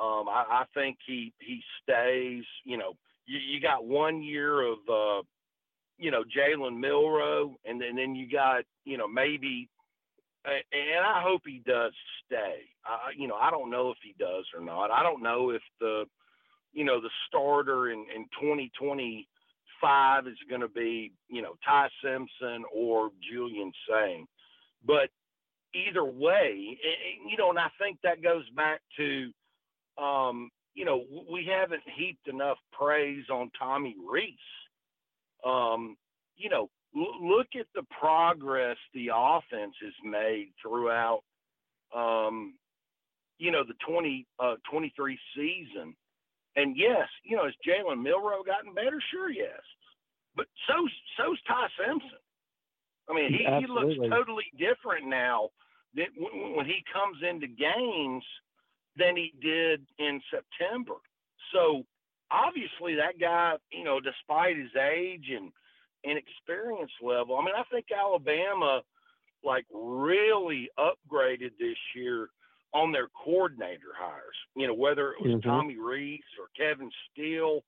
[0.00, 2.44] Um, I, I, think he he stays.
[2.64, 2.92] You know,
[3.26, 5.22] you, you got one year of uh,
[5.98, 9.68] you know Jalen Milroe, and, and then you got you know maybe
[10.44, 11.92] and I hope he does
[12.24, 12.62] stay.
[12.84, 14.90] I, you know, I don't know if he does or not.
[14.90, 16.04] I don't know if the,
[16.72, 22.64] you know, the starter in, in 2025 is going to be, you know, Ty Simpson
[22.74, 24.26] or Julian Sayin.
[24.86, 25.10] But
[25.74, 26.78] either way,
[27.28, 29.30] you know, and I think that goes back to,
[30.02, 34.34] um, you know, we haven't heaped enough praise on Tommy Rees.
[35.44, 35.96] Um,
[36.36, 41.22] you know, look at the progress the offense has made throughout,
[41.94, 42.54] um,
[43.38, 45.94] you know, the 20, uh, 23 season.
[46.56, 49.00] And yes, you know, has Jalen Milroe gotten better?
[49.12, 49.60] Sure, yes.
[50.34, 50.74] But so
[51.16, 52.18] so's Ty Simpson.
[53.10, 55.50] I mean, he, he looks totally different now
[55.94, 58.24] that when, when he comes into games
[58.96, 60.94] than he did in September.
[61.52, 61.84] So
[62.30, 65.50] obviously, that guy, you know, despite his age and
[66.04, 67.36] and experience level.
[67.36, 68.82] I mean, I think Alabama
[69.44, 72.28] like really upgraded this year
[72.72, 74.36] on their coordinator hires.
[74.54, 75.48] You know, whether it was mm-hmm.
[75.48, 77.62] Tommy Rees or Kevin Steele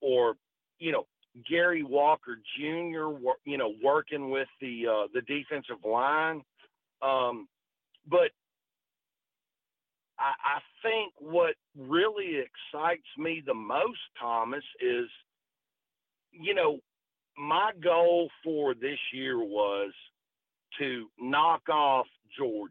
[0.00, 0.34] or
[0.78, 1.06] you know
[1.48, 3.10] Gary Walker Jr.
[3.44, 6.42] You know, working with the uh, the defensive line.
[7.02, 7.48] Um,
[8.08, 8.30] but
[10.18, 15.08] I, I think what really excites me the most, Thomas, is
[16.32, 16.80] you know
[17.36, 19.92] my goal for this year was
[20.78, 22.06] to knock off
[22.38, 22.70] Georgia.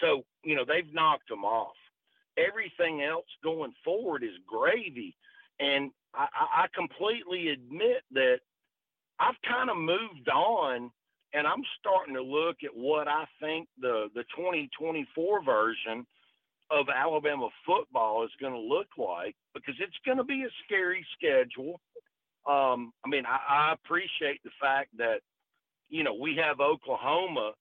[0.00, 1.76] So, you know, they've knocked them off.
[2.36, 5.16] Everything else going forward is gravy.
[5.60, 8.40] And I, I completely admit that
[9.18, 10.90] I've kind of moved on
[11.34, 16.06] and I'm starting to look at what I think the, the 2024 version
[16.70, 21.04] of Alabama football is going to look like because it's going to be a scary
[21.16, 21.80] schedule
[22.46, 25.20] um, I mean, I, I, appreciate the fact that,
[25.88, 27.52] you know, we have Oklahoma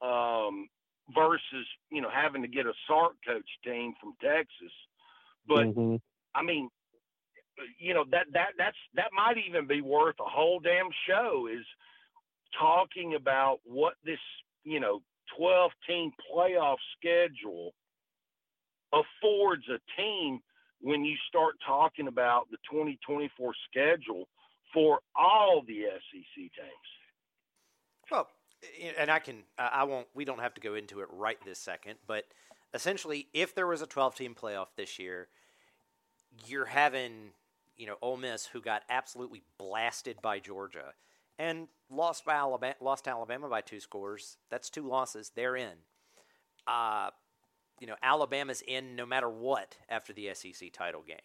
[0.00, 0.68] um,
[1.14, 4.72] versus, you know, having to get a Sark coach team from Texas.
[5.46, 5.96] But mm-hmm.
[6.34, 6.70] I mean,
[7.78, 11.64] you know, that, that, that's, that might even be worth a whole damn show is
[12.58, 14.18] talking about what this,
[14.64, 15.00] you know,
[15.36, 17.72] 12 team playoff schedule
[18.92, 20.40] affords a team
[20.80, 24.28] when you start talking about the 2024 schedule
[24.72, 26.50] for all the SEC teams.
[28.10, 28.28] Well,
[28.98, 31.96] and I can, I won't, we don't have to go into it right this second,
[32.06, 32.24] but
[32.74, 35.28] essentially, if there was a 12 team playoff this year,
[36.46, 37.30] you're having,
[37.76, 40.94] you know, Ole Miss, who got absolutely blasted by Georgia
[41.38, 44.38] and lost by Alabama, lost to Alabama by two scores.
[44.50, 45.32] That's two losses.
[45.34, 45.78] They're in.
[46.66, 47.10] Uh,
[47.80, 51.16] you know, Alabama's in no matter what after the SEC title game.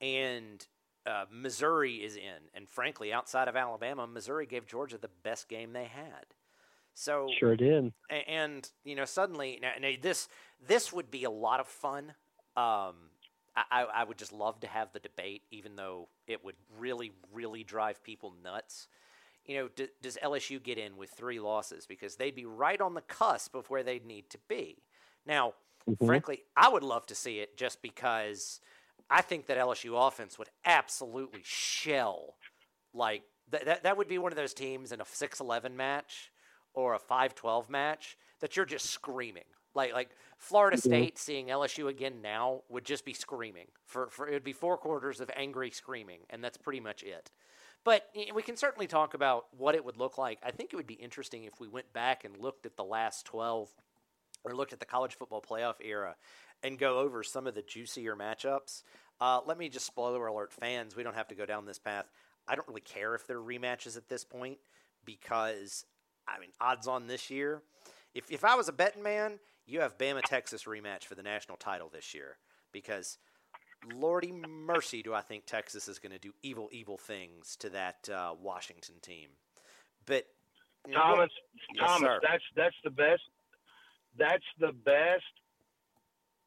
[0.00, 0.66] And
[1.06, 2.50] uh, Missouri is in.
[2.54, 6.26] And frankly, outside of Alabama, Missouri gave Georgia the best game they had.
[6.94, 7.92] So sure did.
[8.28, 10.28] And, you know, suddenly now, now, this
[10.64, 12.14] this would be a lot of fun.
[12.56, 13.10] Um,
[13.56, 17.62] I, I would just love to have the debate, even though it would really, really
[17.62, 18.88] drive people nuts.
[19.46, 22.94] You know, d- does LSU get in with three losses because they'd be right on
[22.94, 24.82] the cusp of where they'd need to be?
[25.24, 25.54] Now,
[25.88, 26.04] mm-hmm.
[26.04, 28.60] frankly, I would love to see it just because
[29.08, 32.34] I think that LSU offense would absolutely shell.
[32.92, 36.32] Like th- that, that would be one of those teams in a 6-11 match
[36.72, 39.44] or a 5-12 match that you're just screaming.
[39.74, 40.88] Like like Florida Mm-hmm.
[40.88, 43.66] State seeing LSU again now would just be screaming.
[43.86, 47.30] For for it would be four quarters of angry screaming, and that's pretty much it.
[47.84, 50.38] But we can certainly talk about what it would look like.
[50.42, 53.26] I think it would be interesting if we went back and looked at the last
[53.26, 53.68] 12
[54.42, 56.16] or looked at the college football playoff era
[56.62, 58.84] and go over some of the juicier matchups.
[59.20, 62.06] Uh, let me just spoiler alert fans, we don't have to go down this path.
[62.48, 64.58] I don't really care if they're rematches at this point
[65.04, 65.84] because,
[66.26, 67.62] I mean, odds on this year.
[68.14, 71.56] If, if I was a betting man, you have Bama Texas rematch for the national
[71.56, 72.36] title this year
[72.72, 73.18] because
[73.94, 78.08] Lordy mercy, do I think Texas is going to do evil, evil things to that
[78.08, 79.28] uh, Washington team.
[80.06, 80.24] But
[80.86, 81.30] you know, Thomas,
[81.74, 82.20] Yes, Thomas, sir.
[82.22, 83.22] that's that's the best.
[84.18, 85.24] That's the best.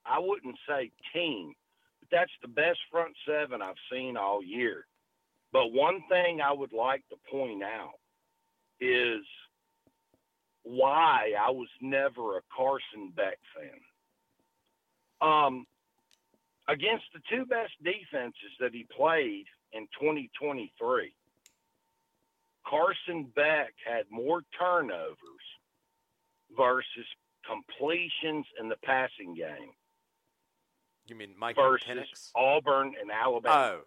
[0.05, 1.53] I wouldn't say team,
[1.99, 4.85] but that's the best front seven I've seen all year.
[5.51, 7.99] But one thing I would like to point out
[8.79, 9.21] is
[10.67, 13.79] why I was never a Carson Beck fan.
[15.21, 15.65] Um,
[16.67, 21.13] against the two best defenses that he played in 2023,
[22.65, 25.17] Carson Beck had more turnovers
[26.55, 27.07] versus
[27.45, 29.73] completions in the passing game
[31.09, 32.31] you mean Michael versus Penix?
[32.35, 33.79] Auburn and Alabama.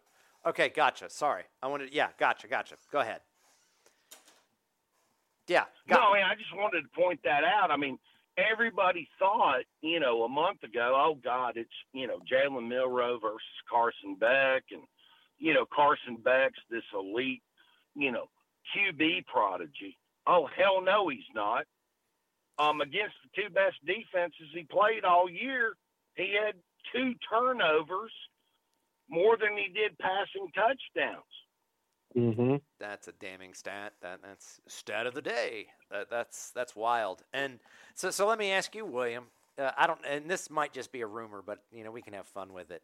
[0.44, 1.10] Oh, okay, gotcha.
[1.10, 1.92] Sorry, I wanted.
[1.92, 2.76] Yeah, gotcha, gotcha.
[2.90, 3.20] Go ahead.
[5.50, 7.72] Yeah, No, I mean, I just wanted to point that out.
[7.72, 7.98] I mean,
[8.38, 13.58] everybody thought, you know, a month ago, oh God, it's you know Jalen Milroe versus
[13.68, 14.82] Carson Beck, and
[15.40, 17.42] you know Carson Beck's this elite,
[17.96, 18.26] you know,
[18.76, 19.98] QB prodigy.
[20.24, 21.64] Oh hell no, he's not.
[22.60, 25.72] Um, against the two best defenses he played all year,
[26.14, 26.54] he had
[26.94, 28.12] two turnovers
[29.08, 31.24] more than he did passing touchdowns.
[32.16, 32.56] Mm-hmm.
[32.80, 33.92] that's a damning stat.
[34.02, 35.66] That that's stat of the day.
[35.90, 37.22] That that's that's wild.
[37.32, 37.60] And
[37.94, 39.24] so so let me ask you, William.
[39.58, 42.14] Uh, I don't, and this might just be a rumor, but you know we can
[42.14, 42.82] have fun with it.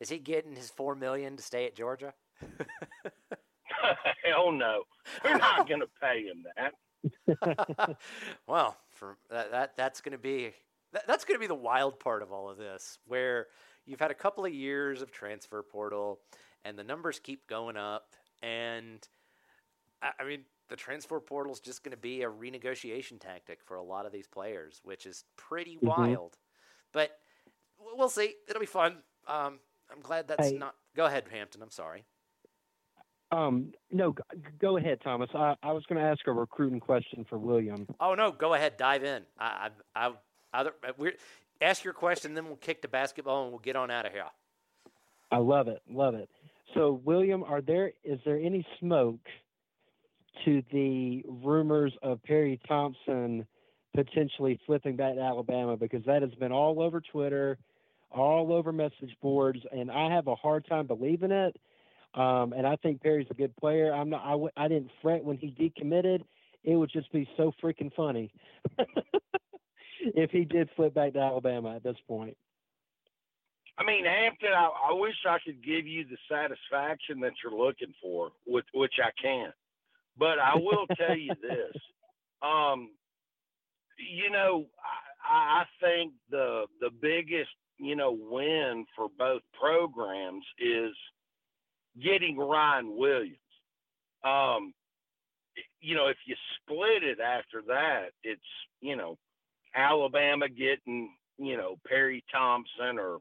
[0.00, 2.12] Is he getting his four million to stay at Georgia?
[4.24, 4.82] hell no,
[5.22, 7.96] they're not going to pay him that.
[8.46, 10.52] well, for that, that that's going to be
[10.92, 13.46] that, that's going to be the wild part of all of this, where
[13.86, 16.20] you've had a couple of years of transfer portal,
[16.64, 18.10] and the numbers keep going up,
[18.42, 19.06] and
[20.02, 23.76] I, I mean the transfer portal is just going to be a renegotiation tactic for
[23.76, 26.38] a lot of these players, which is pretty wild.
[26.92, 27.10] But
[27.78, 28.34] we'll see.
[28.48, 28.98] It'll be fun.
[29.26, 29.58] Um,
[29.90, 30.56] I'm glad that's Hey.
[30.56, 30.74] not.
[30.96, 31.62] Go ahead, Hampton.
[31.62, 32.04] I'm sorry.
[33.30, 34.14] Um, no,
[34.60, 35.30] go ahead, Thomas.
[35.34, 37.86] I, I was going to ask a recruiting question for William.
[37.98, 39.22] Oh no, go ahead, dive in.
[39.38, 40.12] I, I, I
[40.52, 41.14] either we're
[41.62, 44.24] ask your question, then we'll kick the basketball and we'll get on out of here.
[45.30, 46.28] I love it, love it.
[46.74, 49.20] So, William, are there is there any smoke
[50.44, 53.46] to the rumors of Perry Thompson
[53.94, 55.76] potentially flipping back to Alabama?
[55.76, 57.58] Because that has been all over Twitter,
[58.10, 61.56] all over message boards, and I have a hard time believing it.
[62.14, 63.92] Um, and I think Perry's a good player.
[63.92, 64.22] I'm not.
[64.24, 66.22] I, w- I didn't fret when he decommitted.
[66.64, 68.32] It would just be so freaking funny
[70.00, 72.36] if he did flip back to Alabama at this point.
[73.78, 77.94] I mean, Hampton, I, I wish I could give you the satisfaction that you're looking
[78.02, 79.54] for, which, which I can't.
[80.18, 81.72] But I will tell you this.
[82.42, 82.90] Um,
[83.98, 84.66] you know,
[85.24, 90.92] I, I think the the biggest you know win for both programs is
[92.02, 93.36] getting Ryan Williams.
[94.24, 94.74] Um,
[95.80, 98.40] you know, if you split it after that, it's
[98.80, 99.18] you know
[99.74, 103.18] Alabama getting you know Perry Thompson or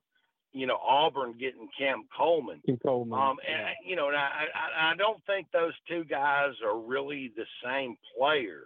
[0.54, 2.62] you know Auburn getting Cam Coleman.
[2.66, 3.20] Kim Coleman.
[3.20, 3.68] Um, yeah.
[3.68, 7.46] and, you know, and I, I, I don't think those two guys are really the
[7.64, 8.64] same player.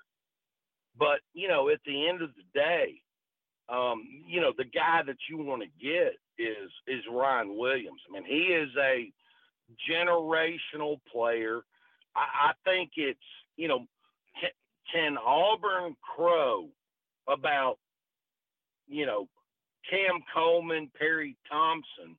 [0.97, 3.01] But you know, at the end of the day,
[3.69, 8.01] um, you know, the guy that you want to get is is Ryan Williams.
[8.09, 9.11] I mean, he is a
[9.89, 11.61] generational player.
[12.15, 13.19] I, I think it's
[13.57, 13.85] you know,
[14.39, 14.49] can,
[14.93, 16.69] can Auburn crow
[17.27, 17.77] about
[18.87, 19.27] you know
[19.89, 22.15] Cam Coleman, Perry Thompson,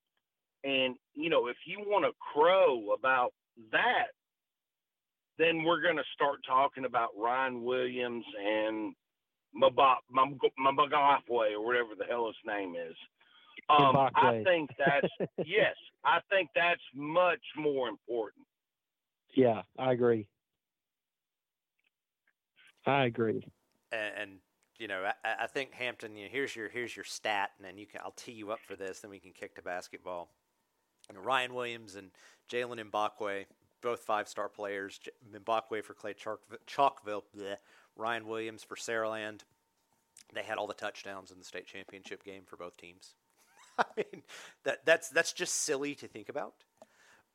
[0.64, 3.32] and you know, if you want to crow about
[3.72, 4.08] that,
[5.38, 8.94] then we're going to start talking about Ryan Williams and
[9.54, 12.96] Mabagafwe or whatever the hell his name is.
[13.68, 15.12] Um, I think that's
[15.46, 18.44] yes, I think that's much more important.
[19.34, 20.28] Yeah, I agree.
[22.86, 23.44] I agree.
[23.92, 24.30] And, and
[24.78, 26.16] you know, I, I think Hampton.
[26.16, 28.60] You know, here's your here's your stat, and then you can I'll tee you up
[28.66, 29.00] for this.
[29.00, 30.30] Then we can kick to basketball.
[31.14, 32.10] Ryan Williams and
[32.50, 33.46] Jaylen Mbakwe,
[33.80, 34.98] both five-star players.
[34.98, 37.56] J- Mbakwe for Clay Chalk- Chalkville, bleh.
[37.96, 39.42] Ryan Williams for Saraland.
[40.34, 43.14] They had all the touchdowns in the state championship game for both teams.
[43.78, 44.22] I mean,
[44.64, 46.54] that that's that's just silly to think about.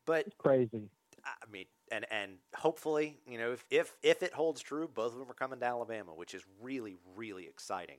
[0.05, 0.89] But Crazy.
[1.25, 5.19] I mean, and and hopefully, you know, if if if it holds true, both of
[5.19, 7.97] them are coming to Alabama, which is really really exciting.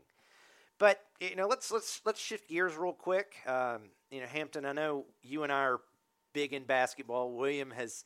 [0.78, 3.34] But you know, let's let's let's shift gears real quick.
[3.46, 5.80] Um, you know, Hampton, I know you and I are
[6.32, 7.32] big in basketball.
[7.32, 8.04] William has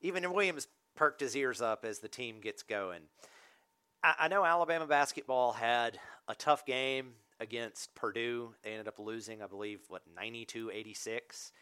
[0.00, 3.02] even William has perked his ears up as the team gets going.
[4.02, 8.54] I, I know Alabama basketball had a tough game against Purdue.
[8.62, 11.52] They ended up losing, I believe, what 92-86.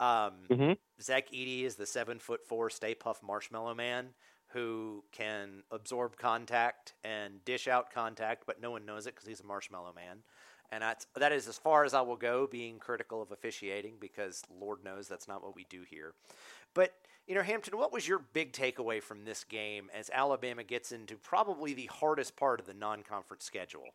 [0.00, 4.08] Um, hmm Zach Edey is the seven foot four Stay Puft Marshmallow Man
[4.48, 9.40] who can absorb contact and dish out contact, but no one knows it because he's
[9.40, 10.18] a Marshmallow Man.
[10.72, 14.42] And that's, that is as far as I will go being critical of officiating because
[14.60, 16.14] Lord knows that's not what we do here.
[16.74, 16.92] But,
[17.26, 21.16] you know, Hampton, what was your big takeaway from this game as Alabama gets into
[21.16, 23.94] probably the hardest part of the non conference schedule?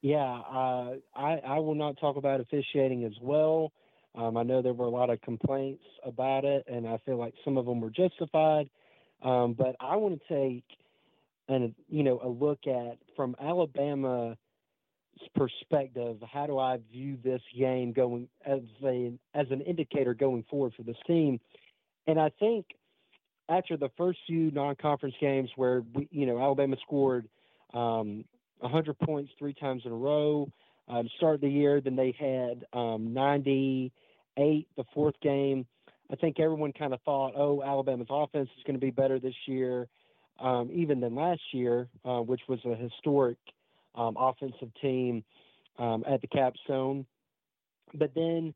[0.00, 3.72] Yeah, uh, I, I will not talk about officiating as well.
[4.14, 7.34] Um, I know there were a lot of complaints about it, and I feel like
[7.44, 8.68] some of them were justified.
[9.22, 10.64] Um, but I want to take
[11.48, 14.36] and you know a look at from Alabama's
[15.34, 16.18] perspective.
[16.30, 20.82] How do I view this game going as a as an indicator going forward for
[20.82, 21.40] this team?
[22.06, 22.66] And I think
[23.48, 27.28] after the first few non-conference games where we, you know Alabama scored
[27.74, 28.24] um,
[28.60, 30.48] 100 points three times in a row
[30.88, 31.80] uh, to start the year.
[31.80, 35.66] Then they had um, 98 the fourth game.
[36.10, 39.34] I think everyone kind of thought, oh, Alabama's offense is going to be better this
[39.46, 39.88] year,
[40.40, 43.36] um, even than last year, uh, which was a historic
[43.94, 45.22] um, offensive team
[45.78, 47.04] um, at the capstone.
[47.94, 48.54] But then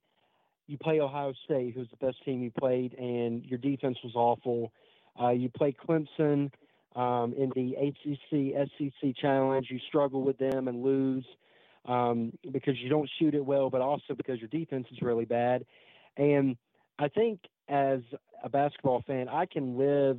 [0.66, 4.72] you play Ohio State, who's the best team you played, and your defense was awful.
[5.20, 6.50] Uh, you play Clemson
[6.96, 9.66] um, in the ACC SEC challenge.
[9.70, 11.26] You struggle with them and lose
[11.86, 15.64] um, because you don't shoot it well, but also because your defense is really bad.
[16.16, 16.56] And
[16.98, 18.00] I think as
[18.42, 20.18] a basketball fan, I can live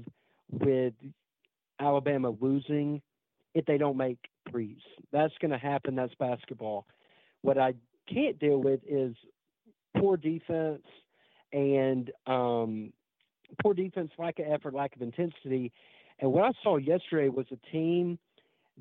[0.51, 0.93] with
[1.80, 3.01] Alabama losing
[3.53, 4.18] if they don't make
[4.49, 4.82] threes.
[5.11, 5.95] That's going to happen.
[5.95, 6.86] That's basketball.
[7.41, 7.74] What I
[8.11, 9.16] can't deal with is
[9.97, 10.84] poor defense
[11.51, 12.93] and um,
[13.61, 15.72] poor defense, lack of effort, lack of intensity.
[16.20, 18.18] And what I saw yesterday was a team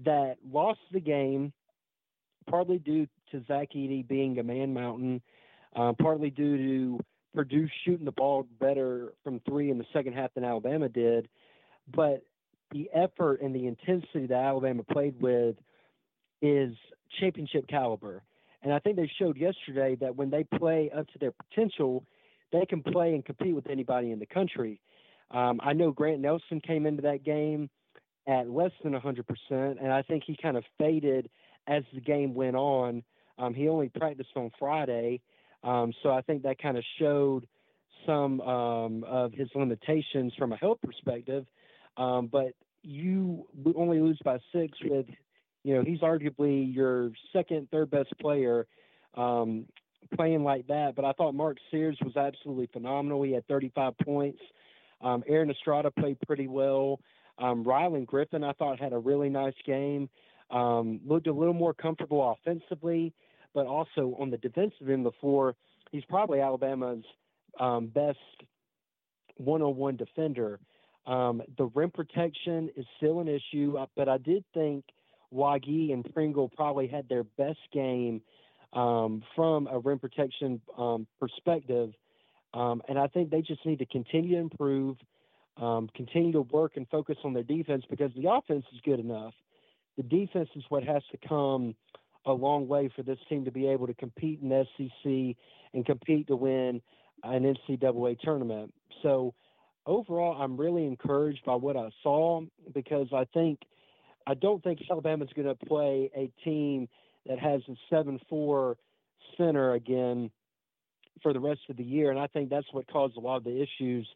[0.05, 1.53] that lost the game
[2.49, 5.23] partly due to Zach Edey being a man mountain,
[5.75, 7.01] uh, partly due to
[7.35, 11.29] Purdue shooting the ball better from three in the second half than Alabama did.
[11.95, 12.25] But
[12.73, 15.57] the effort and the intensity that Alabama played with
[16.41, 16.75] is
[17.21, 18.23] championship caliber.
[18.63, 22.05] And I think they showed yesterday that when they play up to their potential,
[22.53, 24.81] they can play and compete with anybody in the country.
[25.31, 27.71] Um, I know Grant Nelson came into that game
[28.27, 31.29] at less than 100%, and I think he kind of faded
[31.67, 33.03] as the game went on.
[33.39, 35.21] Um, he only practiced on Friday,
[35.65, 37.47] um, so I think that kind of showed
[38.07, 41.47] some um, of his limitations from a health perspective.
[41.97, 42.53] Um, but
[42.83, 43.47] you
[43.77, 45.07] only lose by six with,
[45.63, 48.67] you know, he's arguably your second, third best player
[49.15, 49.67] um,
[50.17, 50.95] playing like that.
[50.97, 53.23] But I thought Mark Sears was absolutely phenomenal.
[53.23, 54.41] He had 35 points.
[55.01, 57.01] Um, Aaron Estrada played pretty well.
[57.39, 60.09] Um, Rylan Griffin, I thought, had a really nice game.
[60.53, 63.13] Um, looked a little more comfortable offensively,
[63.55, 65.55] but also on the defensive end before,
[65.91, 67.05] he's probably Alabama's
[67.59, 68.19] um, best
[69.37, 70.61] one-on-one defender.
[71.07, 74.85] Um, the rim protection is still an issue, uh, but I did think
[75.31, 78.21] Wague and Pringle probably had their best game
[78.73, 81.93] um, from a rim protection um, perspective.
[82.55, 84.97] Um, and I think they just need to continue to improve,
[85.57, 89.33] um, continue to work and focus on their defense because the offense is good enough.
[89.97, 91.75] The defense is what has to come
[92.25, 95.37] a long way for this team to be able to compete in SEC
[95.75, 96.81] and compete to win
[97.25, 98.73] an NCAA tournament.
[99.03, 99.35] So
[99.87, 103.61] overall, I'm really encouraged by what I saw because I think
[104.27, 106.89] I don't think Alabama's going to play a team
[107.27, 108.77] that has a seven-four
[109.37, 110.31] center again
[111.23, 113.45] for the rest of the year, and I think that's what caused a lot of
[113.45, 114.09] the issues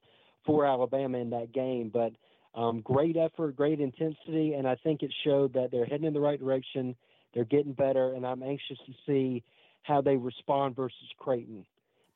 [0.44, 1.90] for Alabama in that game.
[1.92, 2.12] But
[2.56, 6.20] um, great effort, great intensity, and I think it showed that they're heading in the
[6.20, 6.96] right direction.
[7.34, 9.44] They're getting better, and I'm anxious to see
[9.82, 11.66] how they respond versus Creighton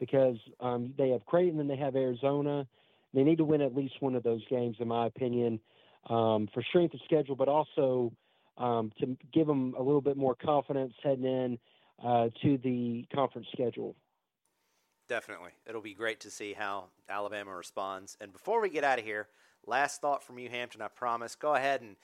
[0.01, 2.67] because um, they have Creighton and they have Arizona.
[3.13, 5.61] They need to win at least one of those games, in my opinion,
[6.09, 8.11] um, for strength of schedule, but also
[8.57, 11.59] um, to give them a little bit more confidence heading in
[12.03, 13.95] uh, to the conference schedule.
[15.07, 15.51] definitely.
[15.67, 18.17] It'll be great to see how Alabama responds.
[18.23, 19.29] And before we get out of here,
[19.71, 20.83] last thought from you, Hampton.
[20.83, 21.35] I promise.
[21.35, 21.97] Go ahead and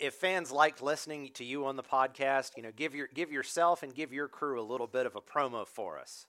[0.00, 3.82] if fans liked listening to you on the podcast, you know, give your give yourself
[3.82, 6.26] and give your crew a little bit of a promo for us.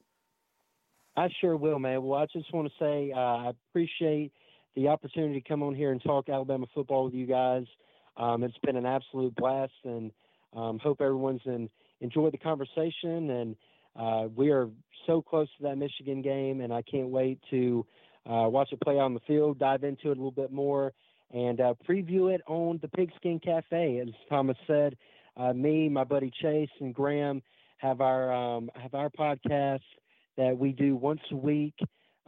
[1.17, 2.03] I sure will, man.
[2.03, 4.33] Well, I just want to say uh, I appreciate
[4.75, 7.65] the opportunity to come on here and talk Alabama football with you guys.
[8.17, 10.11] Um, it's been an absolute blast, and
[10.53, 11.69] um, hope everyone's in,
[12.01, 13.29] enjoyed the conversation.
[13.29, 13.55] And
[13.95, 14.69] uh, we are
[15.07, 17.85] so close to that Michigan game, and I can't wait to
[18.29, 20.93] uh, watch it play on the field, dive into it a little bit more,
[21.33, 23.99] and uh, preview it on the Pigskin Cafe.
[23.99, 24.95] As Thomas said,
[25.37, 27.41] uh, me, my buddy Chase, and Graham
[27.77, 29.81] have our um, have our podcast
[30.37, 31.75] that we do once a week,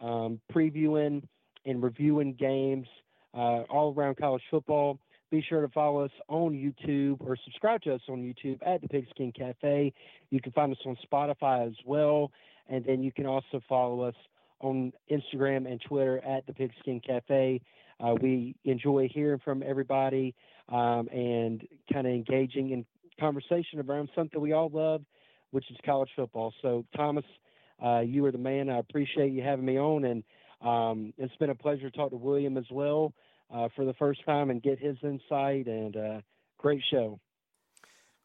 [0.02, 1.24] um, previewing
[1.66, 2.88] and reviewing games
[3.34, 5.00] uh, all around college football.
[5.30, 8.88] Be sure to follow us on YouTube or subscribe to us on YouTube at the
[8.88, 9.94] Pigskin Cafe.
[10.30, 12.32] You can find us on Spotify as well.
[12.70, 14.16] And then you can also follow us
[14.60, 17.62] on Instagram and Twitter at the Pigskin Cafe.
[18.00, 20.36] Uh, we enjoy hearing from everybody
[20.70, 22.86] um, and kind of engaging in
[23.20, 25.02] conversation around something we all love,
[25.52, 26.54] which is college football.
[26.62, 27.26] So, Thomas,
[27.84, 28.70] uh, you are the man.
[28.70, 30.24] I appreciate you having me on, and
[30.62, 33.14] um, it's been a pleasure to talk to William as well
[33.54, 35.68] uh, for the first time and get his insight.
[35.68, 36.22] And uh,
[36.58, 37.20] great show.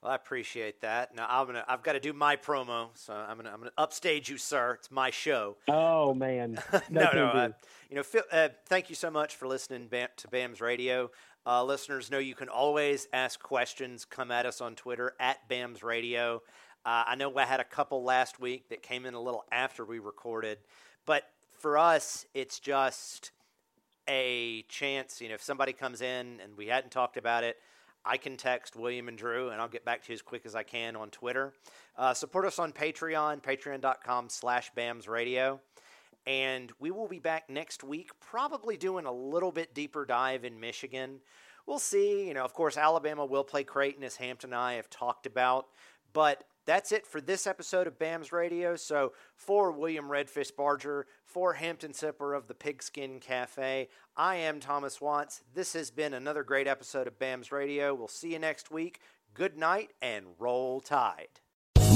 [0.03, 1.15] Well, I appreciate that.
[1.15, 4.29] Now I'm gonna I've got to do my promo, so I'm gonna I'm gonna upstage
[4.29, 4.75] you, sir.
[4.75, 5.57] It's my show.
[5.69, 6.59] Oh man,
[6.91, 7.27] no, no.
[7.27, 7.49] Uh,
[7.89, 11.11] you know, Phil, uh, thank you so much for listening to BAMS Radio.
[11.47, 14.05] Uh, listeners know you can always ask questions.
[14.05, 16.43] Come at us on Twitter at BAMS Radio.
[16.85, 19.85] Uh, I know I had a couple last week that came in a little after
[19.85, 20.59] we recorded,
[21.07, 21.23] but
[21.61, 23.31] for us, it's just
[24.09, 25.21] a chance.
[25.21, 27.57] You know, if somebody comes in and we hadn't talked about it
[28.05, 30.55] I can text William and Drew, and I'll get back to you as quick as
[30.55, 31.53] I can on Twitter.
[31.97, 35.61] Uh, support us on Patreon, patreon.com slash BAMS Radio.
[36.27, 40.59] And we will be back next week, probably doing a little bit deeper dive in
[40.59, 41.21] Michigan.
[41.67, 42.27] We'll see.
[42.27, 45.67] You know, of course, Alabama will play Creighton, as Hampton and I have talked about.
[46.13, 48.77] But that's it for this episode of BAMS Radio.
[48.77, 55.01] So, for William Redfish Barger, for Hampton Sipper of the Pigskin Cafe, I am Thomas
[55.01, 55.43] Watts.
[55.55, 57.95] This has been another great episode of BAMS Radio.
[57.95, 59.01] We'll see you next week.
[59.35, 61.42] Good night and roll tide.